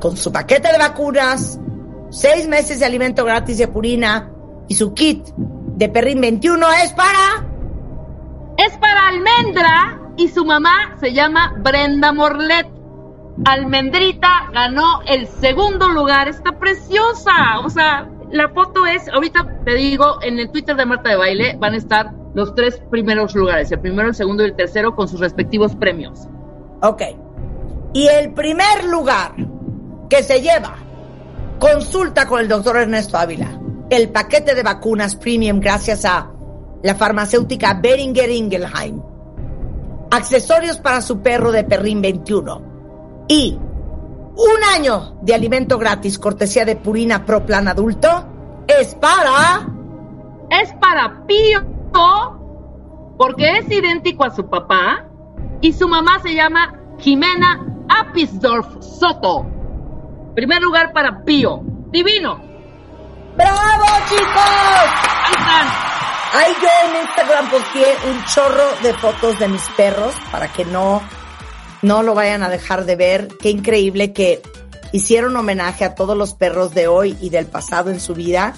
con 0.00 0.16
su 0.16 0.32
paquete 0.32 0.72
de 0.72 0.78
vacunas, 0.78 1.60
seis 2.10 2.48
meses 2.48 2.80
de 2.80 2.86
alimento 2.86 3.24
gratis 3.24 3.58
de 3.58 3.68
Purina 3.68 4.30
y 4.66 4.74
su 4.74 4.94
kit 4.94 5.28
de 5.36 5.88
Perrin 5.88 6.20
21 6.20 6.66
es 6.84 6.92
para... 6.92 7.46
Es 8.56 8.76
para 8.78 9.08
Almendra 9.08 10.00
y 10.16 10.28
su 10.28 10.44
mamá 10.44 10.96
se 10.98 11.12
llama 11.12 11.54
Brenda 11.58 12.12
Morlet. 12.12 12.66
Almendrita 13.44 14.50
ganó 14.52 15.00
el 15.06 15.28
segundo 15.28 15.88
lugar, 15.88 16.28
está 16.28 16.58
preciosa. 16.58 17.60
O 17.64 17.70
sea, 17.70 18.08
la 18.30 18.48
foto 18.50 18.86
es, 18.86 19.08
ahorita 19.08 19.62
te 19.64 19.74
digo, 19.74 20.22
en 20.22 20.38
el 20.38 20.50
Twitter 20.50 20.76
de 20.76 20.86
Marta 20.86 21.10
de 21.10 21.16
Baile 21.16 21.56
van 21.58 21.74
a 21.74 21.76
estar 21.76 22.12
los 22.34 22.54
tres 22.54 22.80
primeros 22.90 23.34
lugares, 23.34 23.70
el 23.72 23.80
primero, 23.80 24.08
el 24.08 24.14
segundo 24.14 24.42
y 24.42 24.46
el 24.46 24.56
tercero 24.56 24.94
con 24.94 25.08
sus 25.08 25.20
respectivos 25.20 25.74
premios. 25.74 26.28
Ok. 26.82 27.02
Y 27.94 28.06
el 28.06 28.32
primer 28.34 28.84
lugar 28.84 29.34
que 30.08 30.22
se 30.22 30.40
lleva, 30.40 30.76
consulta 31.58 32.26
con 32.26 32.40
el 32.40 32.48
doctor 32.48 32.76
Ernesto 32.76 33.16
Ávila, 33.16 33.58
el 33.90 34.10
paquete 34.10 34.54
de 34.54 34.62
vacunas 34.62 35.16
premium 35.16 35.60
gracias 35.60 36.04
a 36.04 36.30
la 36.82 36.94
farmacéutica 36.94 37.74
Beringer 37.74 38.30
Ingelheim, 38.30 39.02
accesorios 40.10 40.78
para 40.78 41.02
su 41.02 41.20
perro 41.20 41.50
de 41.50 41.64
Perrin 41.64 42.00
21 42.00 43.26
y 43.28 43.58
un 44.38 44.64
año 44.72 45.18
de 45.20 45.34
alimento 45.34 45.78
gratis 45.78 46.18
cortesía 46.18 46.64
de 46.64 46.76
Purina 46.76 47.24
Pro 47.24 47.44
Plan 47.44 47.66
Adulto 47.68 48.08
es 48.68 48.94
para... 48.94 49.66
Es 50.50 50.72
para 50.80 51.26
Pío, 51.26 51.60
porque 53.18 53.58
es 53.58 53.70
idéntico 53.70 54.24
a 54.24 54.30
su 54.30 54.48
papá 54.48 55.04
y 55.60 55.72
su 55.72 55.88
mamá 55.88 56.20
se 56.20 56.34
llama 56.34 56.72
Jimena 56.98 57.66
Apisdorf 57.88 58.80
Soto. 58.80 59.44
Primer 60.34 60.62
lugar 60.62 60.92
para 60.92 61.24
Pío. 61.24 61.60
Divino. 61.90 62.40
¡Bravo, 63.36 63.86
chicos! 64.08 64.88
Ahí 65.24 65.34
están. 65.36 65.88
Ahí 66.34 66.52
yo 66.62 66.68
en 66.88 67.02
Instagram 67.02 67.50
posteé 67.50 67.96
un 68.10 68.24
chorro 68.24 68.64
de 68.82 68.94
fotos 68.94 69.38
de 69.38 69.48
mis 69.48 69.68
perros 69.70 70.14
para 70.30 70.48
que 70.48 70.64
no 70.64 71.02
no 71.82 72.02
lo 72.02 72.14
vayan 72.14 72.42
a 72.42 72.48
dejar 72.48 72.84
de 72.84 72.96
ver. 72.96 73.28
Qué 73.40 73.50
increíble 73.50 74.12
que 74.12 74.42
hicieron 74.92 75.36
homenaje 75.36 75.84
a 75.84 75.94
todos 75.94 76.16
los 76.16 76.34
perros 76.34 76.74
de 76.74 76.88
hoy 76.88 77.16
y 77.20 77.30
del 77.30 77.46
pasado 77.46 77.90
en 77.90 78.00
su 78.00 78.14
vida. 78.14 78.54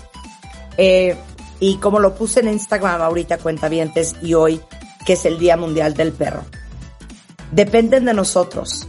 Eh, 0.76 1.16
y 1.58 1.76
como 1.76 2.00
lo 2.00 2.14
puse 2.14 2.40
en 2.40 2.48
Instagram 2.48 3.02
ahorita, 3.02 3.38
cuentavientes, 3.38 4.16
y 4.22 4.34
hoy, 4.34 4.60
que 5.04 5.12
es 5.12 5.24
el 5.26 5.38
Día 5.38 5.56
Mundial 5.56 5.94
del 5.94 6.12
Perro. 6.12 6.44
Dependen 7.52 8.06
de 8.06 8.14
nosotros. 8.14 8.86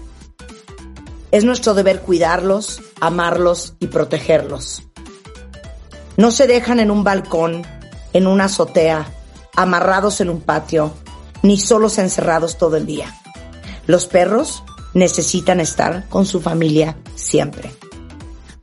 Es 1.32 1.43
nuestro 1.43 1.73
deber 1.73 2.01
cuidarlos, 2.01 2.82
amarlos 2.99 3.75
y 3.79 3.88
protegerlos. 3.88 4.84
No 6.17 6.32
se 6.32 6.47
dejan 6.47 6.79
en 6.79 6.91
un 6.91 7.03
balcón, 7.03 7.65
en 8.13 8.27
una 8.27 8.45
azotea, 8.45 9.11
amarrados 9.55 10.21
en 10.21 10.29
un 10.29 10.41
patio, 10.41 10.93
ni 11.41 11.57
solos 11.57 11.97
encerrados 11.97 12.57
todo 12.57 12.77
el 12.77 12.86
día. 12.86 13.20
Los 13.91 14.07
perros 14.07 14.63
necesitan 14.93 15.59
estar 15.59 16.07
con 16.07 16.25
su 16.25 16.39
familia 16.39 16.95
siempre. 17.15 17.75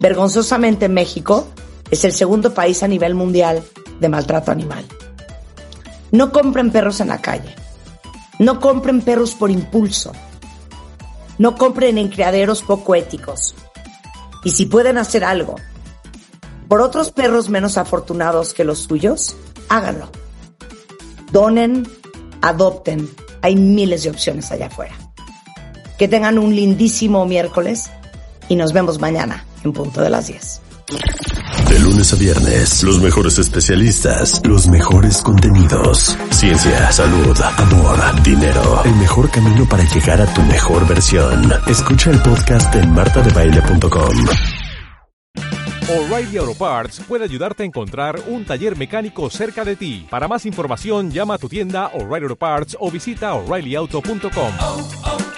Vergonzosamente 0.00 0.88
México 0.88 1.48
es 1.90 2.02
el 2.04 2.14
segundo 2.14 2.54
país 2.54 2.82
a 2.82 2.88
nivel 2.88 3.14
mundial 3.14 3.62
de 4.00 4.08
maltrato 4.08 4.52
animal. 4.52 4.86
No 6.12 6.32
compren 6.32 6.72
perros 6.72 7.00
en 7.00 7.08
la 7.08 7.20
calle. 7.20 7.54
No 8.38 8.58
compren 8.58 9.02
perros 9.02 9.34
por 9.34 9.50
impulso. 9.50 10.12
No 11.36 11.56
compren 11.56 11.98
en 11.98 12.08
criaderos 12.08 12.62
poco 12.62 12.94
éticos. 12.94 13.54
Y 14.44 14.52
si 14.52 14.64
pueden 14.64 14.96
hacer 14.96 15.24
algo 15.24 15.56
por 16.68 16.80
otros 16.80 17.10
perros 17.10 17.50
menos 17.50 17.76
afortunados 17.76 18.54
que 18.54 18.64
los 18.64 18.78
suyos, 18.78 19.36
háganlo. 19.68 20.08
Donen, 21.32 21.86
adopten. 22.40 23.10
Hay 23.42 23.56
miles 23.56 24.04
de 24.04 24.08
opciones 24.08 24.50
allá 24.50 24.68
afuera. 24.68 24.97
Que 25.98 26.08
tengan 26.08 26.38
un 26.38 26.54
lindísimo 26.54 27.26
miércoles 27.26 27.90
y 28.48 28.56
nos 28.56 28.72
vemos 28.72 29.00
mañana 29.00 29.44
en 29.64 29.72
punto 29.72 30.00
de 30.00 30.10
las 30.10 30.28
10. 30.28 30.60
De 31.68 31.78
lunes 31.80 32.12
a 32.14 32.16
viernes, 32.16 32.82
los 32.82 33.00
mejores 33.00 33.38
especialistas, 33.38 34.40
los 34.44 34.68
mejores 34.68 35.20
contenidos. 35.20 36.16
Ciencia, 36.30 36.90
salud, 36.92 37.36
amor, 37.58 38.22
dinero. 38.22 38.82
El 38.84 38.94
mejor 38.94 39.30
camino 39.30 39.68
para 39.68 39.84
llegar 39.84 40.22
a 40.22 40.32
tu 40.32 40.40
mejor 40.42 40.88
versión. 40.88 41.52
Escucha 41.66 42.10
el 42.10 42.22
podcast 42.22 42.74
en 42.74 42.94
martadebaile.com. 42.94 44.26
O'Reilly 45.90 46.38
Auto 46.38 46.54
Parts 46.54 47.00
puede 47.06 47.24
ayudarte 47.24 47.64
a 47.64 47.66
encontrar 47.66 48.20
un 48.26 48.44
taller 48.44 48.76
mecánico 48.76 49.28
cerca 49.30 49.64
de 49.64 49.76
ti. 49.76 50.06
Para 50.08 50.28
más 50.28 50.46
información, 50.46 51.10
llama 51.10 51.34
a 51.34 51.38
tu 51.38 51.48
tienda 51.48 51.88
O'Reilly 51.88 52.24
Auto 52.24 52.36
Parts 52.36 52.76
o 52.80 52.90
visita 52.90 53.34
oreillyauto.com. 53.34 55.37